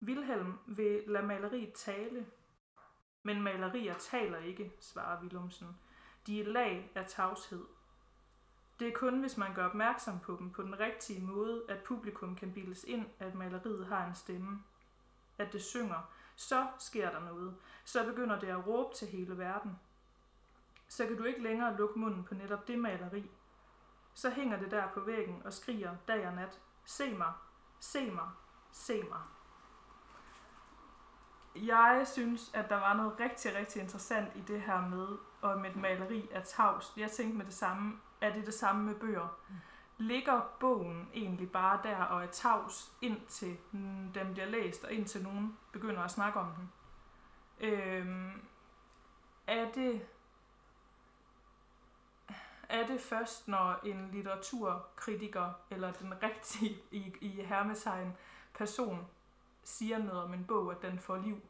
[0.00, 2.26] Vilhelm vil lade maleriet tale.
[3.22, 5.78] Men malerier taler ikke, svarer Willumsen.
[6.26, 7.64] De er lag af tavshed.
[8.80, 12.36] Det er kun, hvis man gør opmærksom på dem på den rigtige måde, at publikum
[12.36, 14.62] kan bildes ind, at maleriet har en stemme.
[15.38, 16.10] At det synger.
[16.36, 17.56] Så sker der noget.
[17.84, 19.78] Så begynder det at råbe til hele verden.
[20.88, 23.30] Så kan du ikke længere lukke munden på netop det maleri.
[24.14, 26.60] Så hænger det der på væggen og skriger dag og nat.
[26.84, 27.32] Se mig,
[27.80, 28.28] se mig,
[28.72, 29.20] se mig.
[31.54, 35.76] Jeg synes, at der var noget rigtig, rigtig interessant i det her med, om et
[35.76, 36.92] maleri er tavs.
[36.96, 39.38] Jeg tænkte med det samme, er det det samme med bøger?
[39.48, 39.54] Mm.
[39.98, 43.56] Ligger bogen egentlig bare der og er tavs, indtil
[44.14, 46.72] den bliver læst, og indtil nogen begynder at snakke om den?
[47.60, 48.48] Øhm,
[49.46, 50.06] er det
[52.70, 58.16] er det først, når en litteraturkritiker, eller den rigtige i, i hermetegn
[58.54, 59.06] person,
[59.70, 61.40] siger noget om en bog, at den får liv?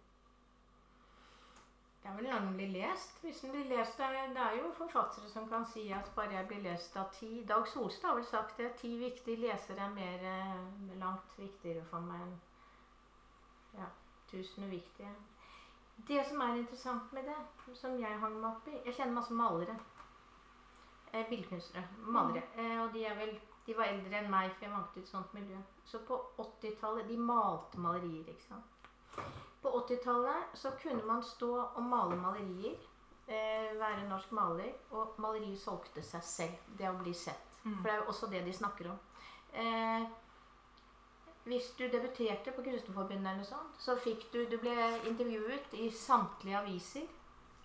[2.03, 3.21] Det er vel blir lest.
[3.23, 6.33] Hvis den blir lest, det er, det er jo forfattere som kan si at bare
[6.35, 8.71] jeg blir lest av ti Dag Solstad har vel sagt det.
[8.81, 12.39] Ti viktige lesere er mer, eh, langt viktigere for meg enn
[13.79, 13.91] ja,
[14.31, 15.13] tusen uviktige.
[16.09, 17.37] Det som er interessant med det,
[17.75, 19.77] som jeg hang meg opp i Jeg kjenner masse malere.
[21.13, 21.89] Eh, Billedkunstnere.
[21.99, 22.43] Malere.
[22.57, 22.65] Mm.
[22.65, 23.41] Eh, og de, er vel,
[23.71, 25.59] de var eldre enn meg, for jeg vant ut sånt miljø.
[25.87, 28.89] Så på 80-tallet De malte malerier, ikke sant.
[29.63, 32.75] På 80-tallet så kunne man stå og male malerier.
[33.31, 34.73] Eh, være norsk maler.
[34.91, 36.67] Og maleriet solgte seg selv.
[36.79, 37.47] Det å bli sett.
[37.63, 37.77] Mm.
[37.77, 38.99] For det er jo også det de snakker om.
[39.63, 40.11] Eh,
[41.47, 44.75] hvis du debuterte på Kunstnerforbundet, eller sånt, så fikk du Du ble
[45.07, 47.07] intervjuet i samtlige aviser.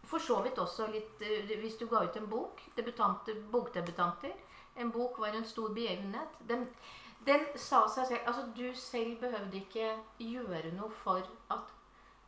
[0.06, 4.38] For så vidt også litt eh, Hvis du ga ut en bok, bokdebutanter
[4.76, 6.39] En bok var en stor begivenhet.
[6.49, 6.67] Den,
[7.26, 11.71] den sa seg selv Altså, du selv behøvde ikke gjøre noe for at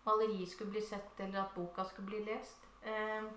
[0.08, 2.64] maleriet skulle bli sett, eller at boka skulle bli lest.
[2.84, 3.28] Eh,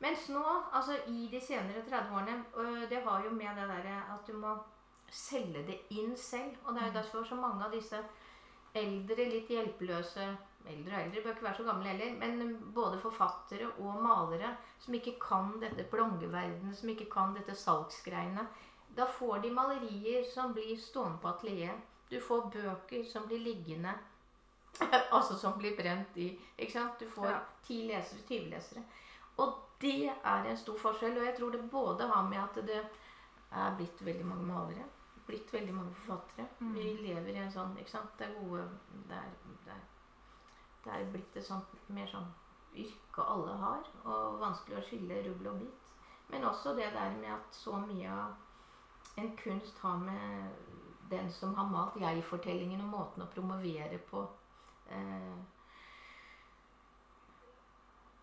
[0.00, 4.32] mens nå, altså i de senere 30-årene Det har jo med det derre at du
[4.32, 4.54] må
[5.10, 6.56] selge det inn selv.
[6.64, 6.98] Og det er jo mm.
[7.02, 8.00] derfor så mange av disse
[8.74, 10.28] eldre, litt hjelpeløse
[10.68, 14.94] Eldre og eldre bør ikke være så gamle heller, men både forfattere og malere som
[14.94, 18.44] ikke kan dette plongeverdenen, som ikke kan dette salgsgreiene.
[18.96, 21.88] Da får de malerier som blir stående på atelieret.
[22.10, 23.92] Du får bøker som blir liggende
[25.16, 26.30] Altså som blir brent i.
[26.58, 27.00] ikke sant?
[27.00, 27.32] Du får
[27.66, 27.96] ti ja.
[27.96, 28.82] lesere, 20 lesere.
[29.36, 31.18] Og det er en stor forskjell.
[31.18, 32.80] Og jeg tror det både har med at det
[33.50, 34.86] er blitt veldig mange malere
[35.30, 36.46] blitt veldig mange forfattere.
[36.58, 36.74] Mm.
[36.74, 38.14] Vi lever i en sånn ikke sant?
[38.18, 38.66] Det er gode
[39.08, 39.32] Det er,
[39.66, 39.84] det er,
[40.84, 42.28] det er blitt et sånt mer sånn
[42.78, 45.86] yrke alle har, og vanskelig å skille rubbel og bit.
[46.30, 50.52] Men også det der med at så mye av en kunst har med
[51.10, 54.22] den som har malt jeg-fortellingen og måten å promovere på
[54.94, 55.40] eh,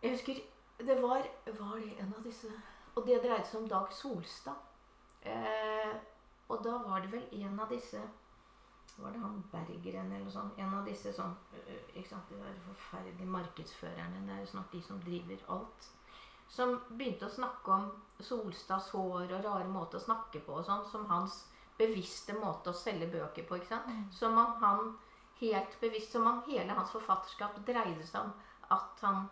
[0.01, 0.39] Jeg husker
[0.88, 1.26] det var,
[1.60, 2.47] var det en av disse
[2.95, 4.55] Og det dreide seg om Dag Solstad.
[5.22, 5.93] Eh,
[6.47, 7.99] og da var det vel en av disse
[8.98, 10.58] Var det han Bergeren eller noe sånt?
[10.58, 11.36] En av disse sånn
[11.93, 14.24] ikke sant, De der forferdelige markedsførerne.
[14.26, 15.89] Det er jo snart de som driver alt.
[16.50, 17.89] Som begynte å snakke om
[18.24, 21.43] Solstads hår og rare måter å snakke på og sånn, som hans
[21.78, 23.60] bevisste måte å selge bøker på.
[23.60, 23.89] ikke sant?
[23.91, 24.06] Mm.
[24.12, 24.93] Som om han
[25.39, 28.32] helt bevisst, som om hele hans forfatterskap dreide seg om
[28.74, 29.28] at han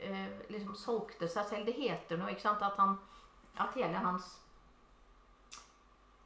[0.00, 1.68] øh, liksom solgte seg selv.
[1.68, 2.64] Det heter noe, ikke sant?
[2.66, 2.96] At, han,
[3.62, 4.32] at hele hans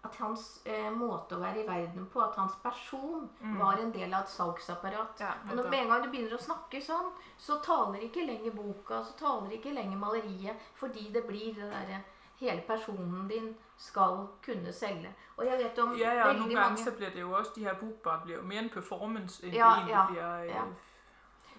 [0.07, 3.57] at hans eh, måte å være i verden på, at hans person, mm.
[3.59, 5.25] var en del av et salgsapparat.
[5.25, 8.55] Ja, og når, med en gang du begynner å snakke sånn, så taler ikke lenger
[8.55, 12.05] boka, så taler ikke lenger maleriet, fordi det blir det derre
[12.39, 15.11] Hele personen din skal kunne selge.
[15.37, 16.55] Og jeg vet om ja, ja, veldig mange...
[16.55, 19.57] ganger så blir det jo også De her bokbare blir jo mer en performance enn
[19.57, 20.63] ja, det ja, blir øh, ja.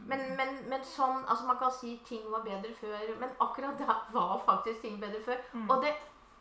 [0.07, 4.05] Men, men, men, sånn altså Man kan si ting var bedre før, men akkurat der
[4.15, 5.43] var faktisk ting bedre før.
[5.51, 5.67] Mm.
[5.67, 5.91] Og det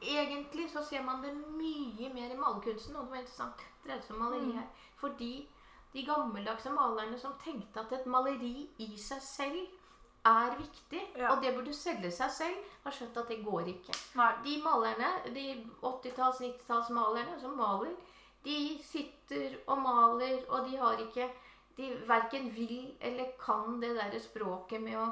[0.00, 3.64] egentlig så ser man det mye mer i malerkunsten, og det var interessant.
[3.82, 4.58] Det dreide seg om maleri mm.
[4.58, 4.86] her.
[5.00, 5.32] Fordi
[5.92, 9.60] de gammeldagse malerne som tenkte at et maleri i seg selv
[10.28, 11.30] er viktig, ja.
[11.32, 13.94] og det burde selge seg selv, har skjønt at det går ikke.
[14.18, 14.30] Nei.
[14.44, 15.46] De malerne, de
[15.80, 17.94] 80-talls-, 90-tallsmalerne som maler,
[18.44, 21.30] de sitter og maler, og de har ikke
[21.78, 25.04] De verken vil eller kan det derre språket med å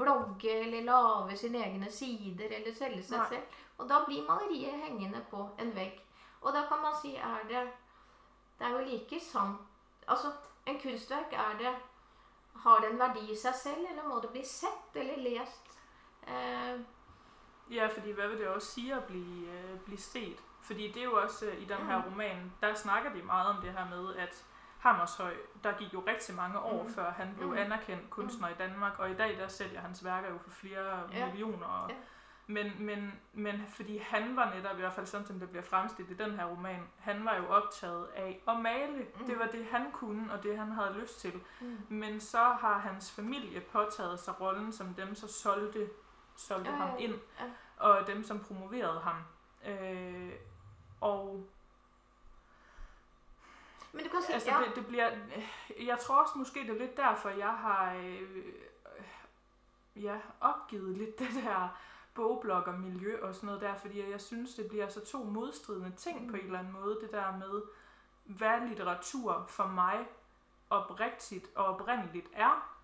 [0.00, 3.28] blogge eller lage sine egne sider eller selge seg Nei.
[3.30, 3.60] selv.
[3.78, 6.04] Og da blir maleriet hengende på en vegg.
[6.40, 7.68] Og da kan man si er det
[8.58, 9.58] Det er jo like sant
[10.08, 10.32] Altså,
[10.66, 11.74] en kunstverk er det
[12.54, 15.78] Har det en verdi i seg selv, eller må det bli sett eller lest?
[16.26, 16.80] Eh,
[17.70, 20.42] ja, fordi hva vil det også si å bli, uh, bli sett?
[20.62, 23.72] Fordi det er jo også i den her romanen, der snakker de meget om det
[23.72, 24.44] her med at
[24.78, 26.94] Hammershøi, der gikk jo rigtig mange år mm.
[26.94, 27.56] før han ble mm.
[27.56, 28.54] anerkendt kunstner mm.
[28.54, 31.26] i Danmark, og i dag der sælger hans værker jo for flere ja.
[31.26, 31.86] millioner.
[31.88, 31.94] Ja.
[32.50, 36.12] Men, men, men fordi han var netop, i hvert fald sådan som det bliver fremstillet
[36.20, 39.06] i den her roman, han var jo optaget af at male.
[39.18, 39.26] Mm.
[39.26, 41.40] Det var det, han kunne, og det, han havde lyst til.
[41.60, 41.78] Mm.
[41.88, 45.90] Men så har hans familie påtaget sig rollen som dem, så solgte,
[46.36, 47.44] solgte øh, ham ind, ja.
[47.76, 49.16] og dem, som promoverede ham.
[49.66, 50.32] Øh,
[51.00, 51.46] og
[53.92, 54.58] Men du kan også, Altså, ja.
[54.58, 55.10] det, det bliver,
[55.80, 58.44] jeg tror også måske, det er lidt derfor, jeg har øh,
[59.96, 61.78] ja, opgivet lidt det der
[62.18, 65.92] bogblog og miljø og sådan noget der, fordi jeg synes, det bliver så to modstridende
[65.96, 67.62] ting på en eller anden måde, det der med,
[68.24, 70.08] hvad litteratur for mig
[70.70, 72.78] oprigtigt og oprindeligt er,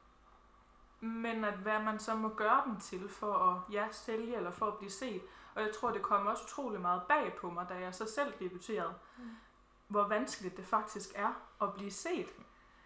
[1.00, 4.66] men at hvad man så må gøre den til for at ja, sælge eller for
[4.66, 5.22] at blive set.
[5.54, 8.32] Og jeg tror, det kom også utrolig meget bag på mig, da jeg så selv
[8.38, 9.30] debuterede, mm.
[9.88, 11.32] hvor vanskeligt det faktisk er
[11.62, 12.28] at blive set.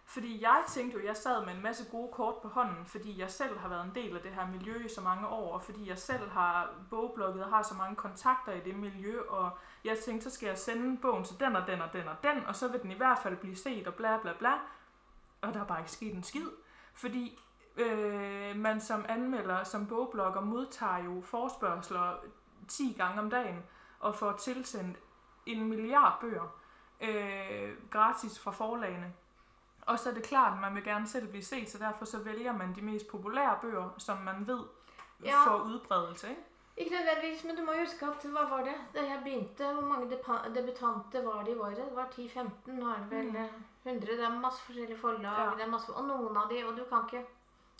[0.09, 3.31] Fordi jeg tænkte jo, jeg sad med en masse gode kort på hånden, fordi jeg
[3.31, 5.89] selv har været en del af det her miljø i så mange år, og fordi
[5.89, 10.29] jeg selv har bogblogget og har så mange kontakter i det miljø, og jeg tænkte,
[10.29, 12.67] så skal jeg sende bogen til den og den og den og den, og så
[12.67, 14.53] vil den i hvert fald blive set og bla bla bla.
[15.41, 16.49] Og der er bare ikke sket en skid.
[16.93, 17.39] Fordi
[17.77, 22.13] øh, man som anmelder, som bogblogger, modtager jo forspørgseler
[22.67, 23.63] 10 gange om dagen,
[23.99, 24.97] og får tilsendt
[25.45, 26.55] en milliard bøger
[27.01, 29.13] øh, gratis fra forlagene.
[29.89, 32.19] Og så er det klart, at man vil gerne selv blive set, så derfor så
[32.19, 34.59] vælger man de mest populære bøger, som man ved
[35.23, 35.45] Ja.
[35.47, 36.29] får udbredelse.
[36.29, 36.41] Ikke?
[36.77, 39.73] Ikke nødvendigvis, men du må huske at hva var det da jeg begynte?
[39.73, 40.09] Hvor mange
[40.55, 41.77] debutanter var det i året?
[41.77, 42.73] Det var 10-15.
[42.79, 43.35] Nå er det vel Mm.
[43.35, 43.49] eh,
[43.85, 44.17] 100.
[44.17, 45.39] Det er masse forskjellige forlag.
[45.45, 45.49] Ja.
[45.57, 47.25] Det er masse, og noen av de, og du kan ikke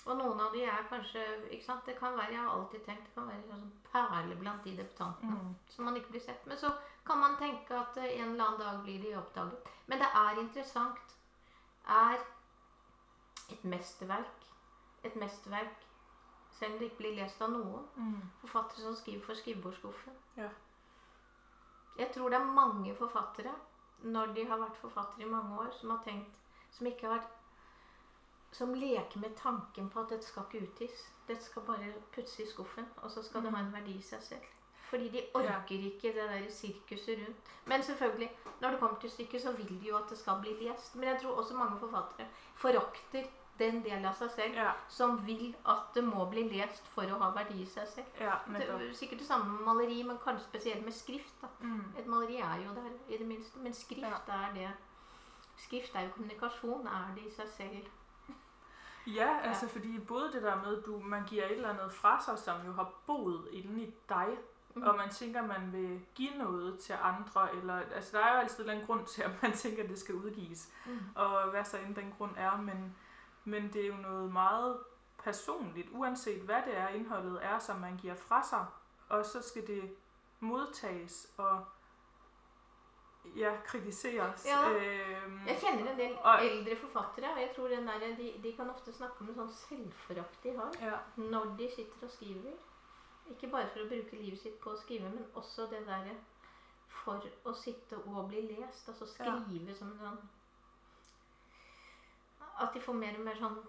[0.05, 1.20] Og noen av de er kanskje
[1.51, 1.86] ikke sant?
[1.86, 5.32] Det kan være, jeg har alltid tenkt, det kan være sånn perle blant de debutantene.
[5.32, 5.55] Mm.
[5.70, 6.47] Som man ikke blir sett.
[6.47, 6.72] Men så
[7.05, 9.68] kan man tenke at eh, en eller annen dag blir de oppdaget.
[9.88, 10.97] Men det er interessant.
[11.89, 12.21] Er
[13.49, 14.49] et mesterverk
[15.03, 15.85] et mesterverk
[16.51, 17.85] selv om det ikke blir lest av noen?
[17.95, 18.21] Mm.
[18.41, 20.15] Forfattere som skriver for skrivebordsskuffen.
[20.37, 20.49] Ja.
[21.99, 23.53] Jeg tror det er mange forfattere,
[24.03, 26.35] når de har vært forfattere i mange år, som har tenkt
[26.71, 27.23] Som ikke har
[28.51, 31.01] Som leker med tanken på at dette skal ikke utgis.
[31.27, 34.23] Dette skal bare puttes i skuffen, og så skal det ha en verdi i seg
[34.23, 34.45] selv.
[34.89, 37.49] Fordi de orker ikke det der sirkuset rundt.
[37.65, 38.31] Men selvfølgelig,
[38.61, 40.95] når det kommer til stykket, så vil de jo at det skal bli lest.
[40.95, 43.23] Men jeg tror også mange forfattere forakter
[43.59, 47.19] den delen av seg selv Ja, som vil at det må bli lest for å
[47.19, 48.07] ha verdi i seg selv.
[48.19, 51.43] ja, Det er sikkert det samme med maleri, men kanskje spesielt med skrift.
[51.59, 51.83] Mm.
[51.97, 53.59] Et maleri er jo der, i det minste.
[53.59, 54.69] Men skrift er det
[55.59, 57.87] Skrift er jo kommunikasjon, er det i seg selv.
[59.15, 62.37] Ja, altså fordi både det der med, at man giver et eller annet fra seg
[62.37, 64.59] som jo har boet inni i dig, Mm.
[64.84, 68.63] Og man tænker, man vil give noget til andre, eller altså der er jo altid
[68.63, 70.99] en eller grund til, at man tænker, at det skal udgives, Mm.
[71.15, 72.95] og hvad så end den grund er, men,
[73.43, 74.77] men det er jo noget meget
[75.23, 78.65] personligt, uanset hvad det er, indholdet er, som man giver fra sig,
[79.09, 79.95] og så skal det
[80.39, 81.65] modtages og
[83.36, 84.45] ja, kritiseres.
[84.45, 84.69] Ja.
[84.71, 88.53] Øhm, Jeg kjenner en del Og- eldre forfattere, og jeg tror den der, de, de
[88.55, 92.51] kan ofte snakke om en sånn selvforakt de har ja, når de sitter og skriver.
[93.30, 96.15] Ikke bare for å bruke livet sitt på å skrive, men også det derre
[97.03, 98.89] for å sitte og bli lest.
[98.89, 100.19] Altså skrive som en sånn
[102.59, 103.59] At de får mer og mer sånn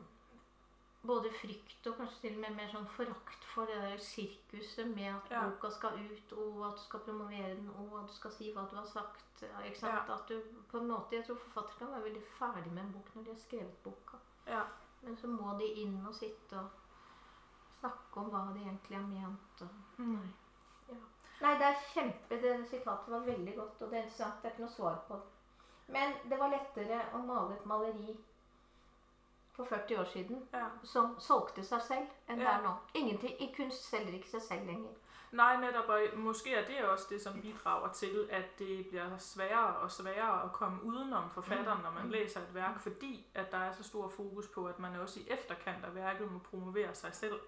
[1.07, 5.15] både frykt og kanskje til og med mer sånn forakt for det der sirkuset med
[5.15, 5.45] at Ja.
[5.49, 8.67] boka skal ut, og at du skal promovere den, og at du skal si hva
[8.71, 9.43] du har sagt.
[9.65, 10.11] Ikke sant?
[10.11, 13.15] At du på en måte, Jeg tror forfattere kan være veldig ferdig med en bok
[13.15, 14.19] når de har skrevet boka.
[14.47, 14.65] ja,
[15.03, 16.69] Men så må de inn og sitte og
[17.81, 19.67] snakke om hva de egentlig har ment.
[19.67, 19.99] Og...
[19.99, 20.31] mm.
[21.41, 24.55] Nei, det er kjempe Det sitatet var veldig godt, og det er sant, Det er
[24.55, 25.37] ikke noe svar på det.
[25.91, 28.13] Men det var lettere å male et maleri
[29.57, 30.69] for 40 år siden ja.
[30.85, 32.75] som solgte seg selv, enn det er nå.
[32.95, 34.95] Ingenting i kunst selger ikke seg selv lenger.
[35.33, 35.89] Nei, nettopp.
[35.89, 40.47] og måske er det også det, som bidrager til, at det blir sværere og sværere
[40.47, 44.09] å komme udenom forfatteren, når man leser et verk, fordi at der er så stor
[44.09, 47.39] fokus på, at man også i efterkant av verket må promovere seg selv,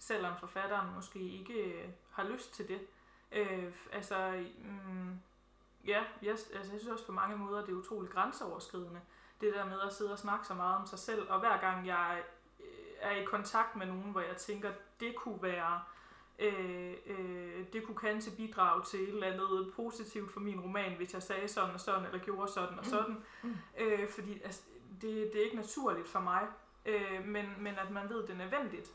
[0.00, 2.80] selvom forfatteren måske ikke øh, har lyst til det.
[3.32, 5.20] Øh, altså, mm,
[5.86, 9.00] ja, jeg, altså, jeg synes også på mange måder, det er utroligt grænseoverskridende,
[9.40, 11.86] det der med at sidde og snakke så meget om sig selv, og hver gang
[11.86, 12.22] jeg
[12.60, 12.66] øh,
[13.00, 15.80] er i kontakt med nogen, hvor jeg tænker, det kunne være
[16.38, 20.96] øh, øh, det kunne kanskje bidrage bidrag til et eller andet positivt for min roman,
[20.96, 23.24] hvis jeg sagde sådan og sådan, eller gjorde sådan og sådan.
[23.42, 23.56] Mm.
[23.78, 24.62] Øh, fordi altså,
[25.00, 26.46] det, det er ikke naturligt for mig,
[26.86, 28.92] øh, men, men at man ved, det er nødvendigt.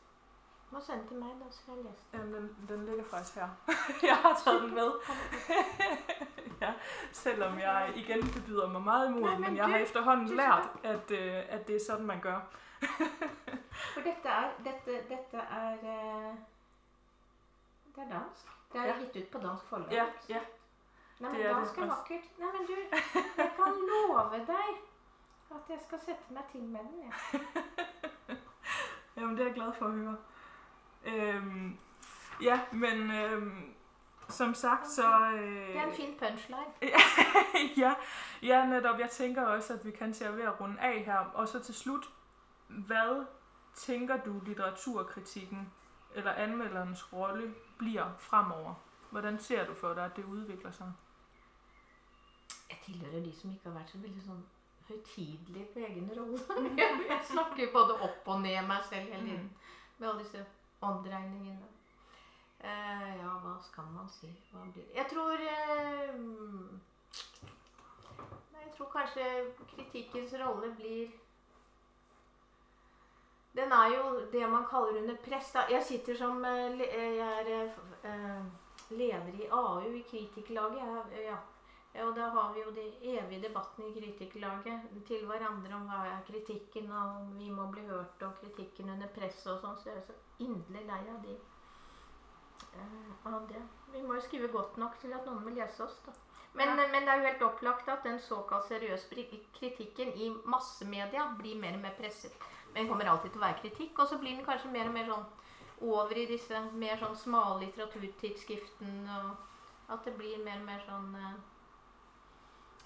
[0.72, 2.34] Må sende til meg, da, så jeg lese den.
[2.34, 3.50] den, den ligger faktisk her.
[4.10, 4.92] jeg har taget den med.
[6.62, 6.74] ja,
[7.12, 10.36] selvom jeg igen bebyder mig meget imod, Nej, men, men jeg jeg har efterhånden det,
[10.36, 12.40] lært, at, øh, at det er sådan, man gør.
[13.94, 16.36] For dette er Dette, dette er eh,
[17.96, 18.46] Det er dansk.
[18.74, 18.94] Det er Ja.
[19.00, 19.92] gitt ut på dansk forlag.
[19.92, 20.40] Ja, ja.
[21.20, 22.26] Nei, det er det dansk er vakkert.
[22.40, 22.76] Nei, men du,
[23.38, 24.76] jeg kan love deg
[25.56, 27.04] at jeg skal sette meg til med den.
[27.06, 27.12] Ja.
[29.18, 30.16] Jamen, det er jeg glad for at høre.
[31.06, 31.78] Øhm,
[32.42, 33.76] ja, men øhm,
[34.30, 35.32] som sagt, så...
[35.32, 36.92] Øh, Det er en fin punchline.
[37.84, 37.94] ja,
[38.42, 39.00] ja, netop.
[39.00, 41.18] Jeg tænker også, at vi kan til at ved at runde af her.
[41.18, 42.10] Og så til slut,
[42.68, 43.26] hvad
[43.76, 45.72] tænker du litteraturkritikken
[46.16, 48.74] eller anmelderens rolle bliver fremover?
[49.10, 50.92] Hvordan ser du for dig, at det udvikler sig?
[52.70, 54.44] Jeg tilhører de som ikke har vært så veldig sånn
[54.88, 56.40] høytidelig på egen rolle.
[57.10, 59.50] Jeg, snakker både opp og ned meg selv hele tiden
[59.98, 60.46] med alle disse
[60.92, 61.68] omdreigningene.
[62.60, 64.32] Eh, ja, hva skal man si?
[64.96, 66.16] Jeg tror eh,
[68.62, 69.26] Jeg tror kanskje
[69.76, 71.08] kritikkens rolle blir
[73.56, 75.52] Den er jo det man kaller under press.
[75.52, 75.68] Da.
[75.72, 77.74] Jeg sitter som eh, eh, Jeg er
[78.04, 78.46] eh,
[78.90, 81.14] leder i AU i Kritikerlaget.
[81.26, 81.36] Ja.
[82.04, 82.86] Og da har vi jo de
[83.16, 87.86] evige debattene i kritikerlaget til hverandre om hva er kritikken, og om vi må bli
[87.88, 89.78] hørt, og kritikken under press og sånn.
[89.80, 91.38] Så jeg er så inderlig lei av de
[92.76, 93.62] eh, av det.
[93.94, 96.12] Vi må jo skrive godt nok til at noen vil lese oss, da.
[96.56, 96.88] Men, Ja.
[96.88, 99.08] men det er jo helt opplagt at den såkalt seriøse
[99.60, 102.32] kritikken i massemedia blir mer og mer presset.
[102.74, 105.06] Men kommer alltid til å være kritikk, og så blir den kanskje mer og mer
[105.06, 105.26] sånn
[105.82, 111.16] over i disse mer sånn smale litteraturtidsskriftene, og at det blir mer og mer sånn
[111.16, 111.36] eh,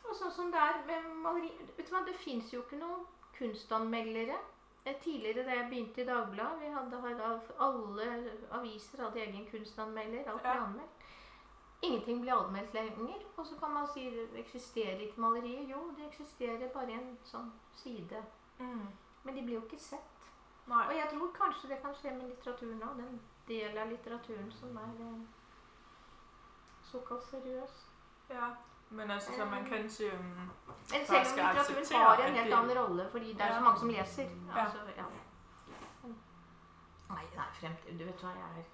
[0.10, 3.06] og sånn som det er med maleri Vet du hva, det fins jo ikke noen
[3.38, 4.38] kunstanmeldere.
[4.86, 7.30] Eh, Tidligere da jeg begynte i Dagbladet, vi hadde, hadde
[7.66, 8.08] alle
[8.58, 10.28] aviser hadde egen kunstanmelder.
[10.32, 11.08] Alt ble anmeldt.
[11.82, 13.26] Ingenting ble anmeldt lenger.
[13.38, 15.64] Og så kan man si det eksisterer ikke malerier.
[15.70, 18.24] Jo, det eksisterer bare en sånn side.
[19.24, 20.16] Men de blir jo ikke sett.
[20.70, 22.98] Og jeg tror kanskje det kan skje med litteraturen òg.
[23.00, 25.22] Den del av litteraturen som er eh,
[26.92, 27.80] såkalt seriøs.
[28.30, 28.52] Ja.
[28.90, 30.12] Men altså, så man kan til...
[30.14, 30.50] Um,
[30.92, 33.90] Men selv om litteraturen har en helt annen rolle, fordi det er så mange som
[33.90, 34.24] leser.
[34.24, 34.64] Ja.
[34.64, 35.06] Altså, ja.
[37.10, 38.68] Nei, nei, fremtid Du vet hva, jeg er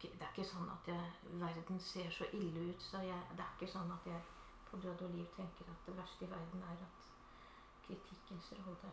[0.00, 1.08] Det er ikke sånn at jeg,
[1.40, 4.20] verden ser så ille ut, så jeg, det er ikke sånn at jeg
[4.70, 7.08] på død og liv tenker at det verste i verden er at
[7.86, 8.92] kritikkens rolle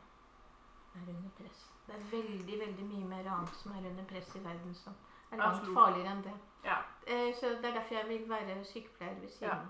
[0.97, 1.61] er under press.
[1.87, 4.97] Det er veldig, veldig mye mer annet som er under press i verden som
[5.31, 6.33] er langt farligere enn det.
[6.63, 6.77] ja.
[7.07, 9.53] Eh, Så det er derfor jeg vil være sykepleier ved siden Ja.
[9.53, 9.65] av.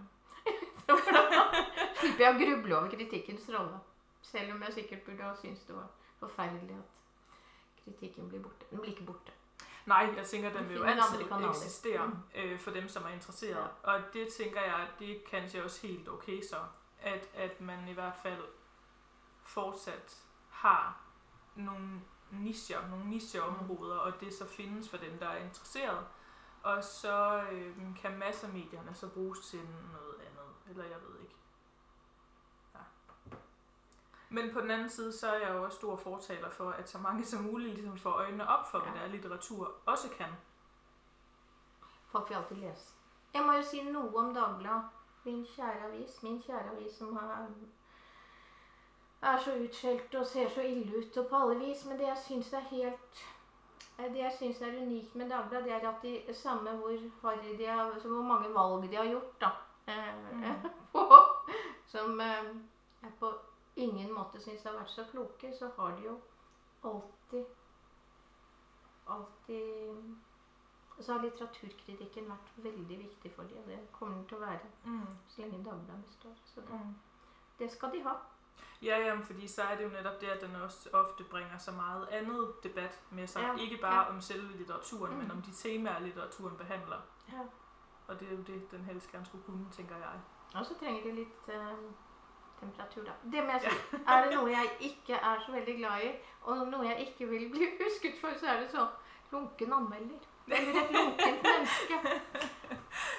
[2.00, 3.80] Slipper jeg å gruble over kritikkens rolle.
[4.22, 5.88] Selv om jeg sikkert burde ha syntes det var
[6.20, 8.66] forferdelig at kritikken blir borte.
[8.72, 9.32] Den blir ikke borte.
[9.88, 12.18] Nei, jeg tænker, den vil jo alltid altid eksistere Mm.
[12.36, 13.68] øh, for dem, som er interesseret.
[13.84, 16.58] Og det tænker jeg, det er kanskje også helt okay så,
[17.02, 18.42] at, at man i hvert fall
[19.44, 20.18] fortsat
[20.50, 21.02] har
[21.56, 22.02] nogle
[22.32, 26.06] nicher, nogle nicheområder, og det så findes for dem, der er interesseret.
[26.64, 29.60] Og så øh, kan massemedierne så bruges til
[29.94, 31.36] noget andet, eller jeg ved ikke.
[32.76, 32.80] Ja.
[34.30, 36.98] Men på den anden side, så er jeg jo også stor fortaler for, at så
[36.98, 38.98] mange som muligt ligesom får øjnene op for, hvad Ja.
[39.00, 40.30] der er litteratur også kan.
[42.08, 42.94] Folk vil alltid læse.
[43.34, 44.84] Jeg må jo si noe om Dagbladet.
[45.26, 46.24] Min kjære avis.
[46.24, 47.48] Min kjære avis som har,
[49.22, 51.86] er så utskjelt og ser så ille ut og på alle vis.
[51.86, 53.24] Men det jeg syns er helt
[54.00, 57.58] eh, det jeg synes er unikt med Dagbladet, det er at de samme hvor, harry
[57.58, 59.50] de har, så hvor mange valg de har gjort, da.
[59.88, 60.44] eh, Mm.
[60.94, 61.08] på,
[61.88, 62.56] som eh,
[63.04, 63.32] jeg på
[63.76, 66.18] ingen måte syns har vært så kloke, så har de jo
[66.84, 67.46] alltid
[69.08, 70.16] Alltid
[71.00, 74.70] så har litteraturkritikken vært veldig viktig for dem, og det kommer den til å være
[74.86, 75.18] Mm.
[75.28, 76.34] så lenge Dagbladet består.
[76.46, 76.96] Så det, Mm.
[77.60, 78.14] det skal de ha.
[78.82, 81.72] Ja, jamen, fordi så er det jo netop det, at den også ofte bringer så
[81.72, 83.42] meget andet debat med sig.
[83.42, 84.10] Ja, Ikke bare ja.
[84.10, 85.18] om selve litteraturen, Mm.
[85.20, 86.98] men om de temaer, litteraturen behandler.
[87.32, 87.40] Ja.
[88.08, 90.20] Og det er jo det, den helst gerne skulle kunne, tænker jeg.
[90.56, 91.78] Og så trenger det litt øh,
[92.60, 93.12] temperatur, da.
[93.32, 93.98] Det må jeg si.
[94.08, 97.50] Er det noe jeg ikke er så veldig glad i, og noe jeg ikke vil
[97.52, 98.88] bli husket for, så er det sånn
[99.32, 100.20] lunken anmelder.
[100.48, 101.96] Eller et lunkent menneske.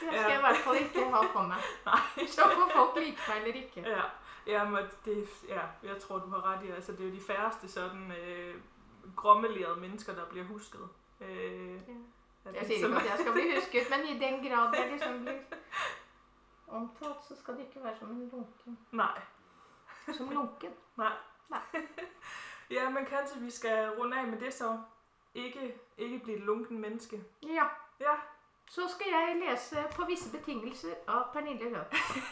[0.00, 1.60] Det skal jeg i hvert fall ikke ha på meg.
[2.34, 3.80] Så får folk like meg eller ikke.
[3.90, 4.02] Ja,
[4.48, 6.70] jamen, det, ja, jeg tror, du har ret i.
[6.70, 8.54] Altså, det er jo de færreste sådan øh,
[9.16, 10.88] grommelerede mennesker, der bliver husket.
[11.20, 11.78] Øh,
[12.44, 12.52] Ja.
[12.58, 15.32] Jeg sier ikke at jeg skal bli husket, men i den grad jeg liksom blir
[16.68, 18.78] omtalt, så skal det ikke være som en lunken.
[18.92, 19.20] Nej,
[20.16, 20.70] Som lunken.
[20.96, 21.12] nej.
[21.50, 21.60] Nej.
[22.76, 24.78] ja, men kanskje vi skal runde af med det så.
[25.34, 27.24] Ikke, ikke blive et lunken menneske.
[27.42, 27.64] Ja.
[28.00, 28.14] Ja,
[28.68, 31.84] Så skal jeg lese på visse betingelser av Pernille Løv.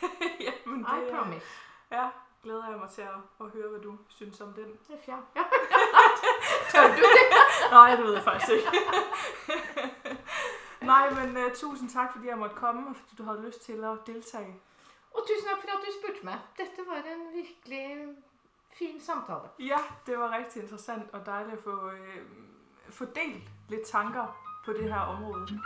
[0.46, 1.46] jamen I det er, promise.
[1.90, 2.08] Ja,
[2.42, 4.64] glæder jeg mig til at, at høre, hvad du synes om den.
[4.64, 5.24] Det er fjern.
[5.36, 5.42] Ja.
[6.70, 7.26] Tør du det?
[7.76, 8.68] Nej, det ved jeg faktisk ikke.
[10.92, 13.84] Nej, men uh, tusind tak, fordi jeg måtte komme, og fordi du havde lyst til
[13.84, 14.60] at deltage.
[15.14, 16.38] Og tusen takk for at du spurte meg.
[16.56, 18.16] Dette var en virkelig
[18.78, 19.48] fin samtale.
[19.58, 22.26] Ja, det var rigtig interessant og dejligt at få, øh,
[22.90, 24.26] få delt lidt tanker
[24.64, 25.60] på det her område.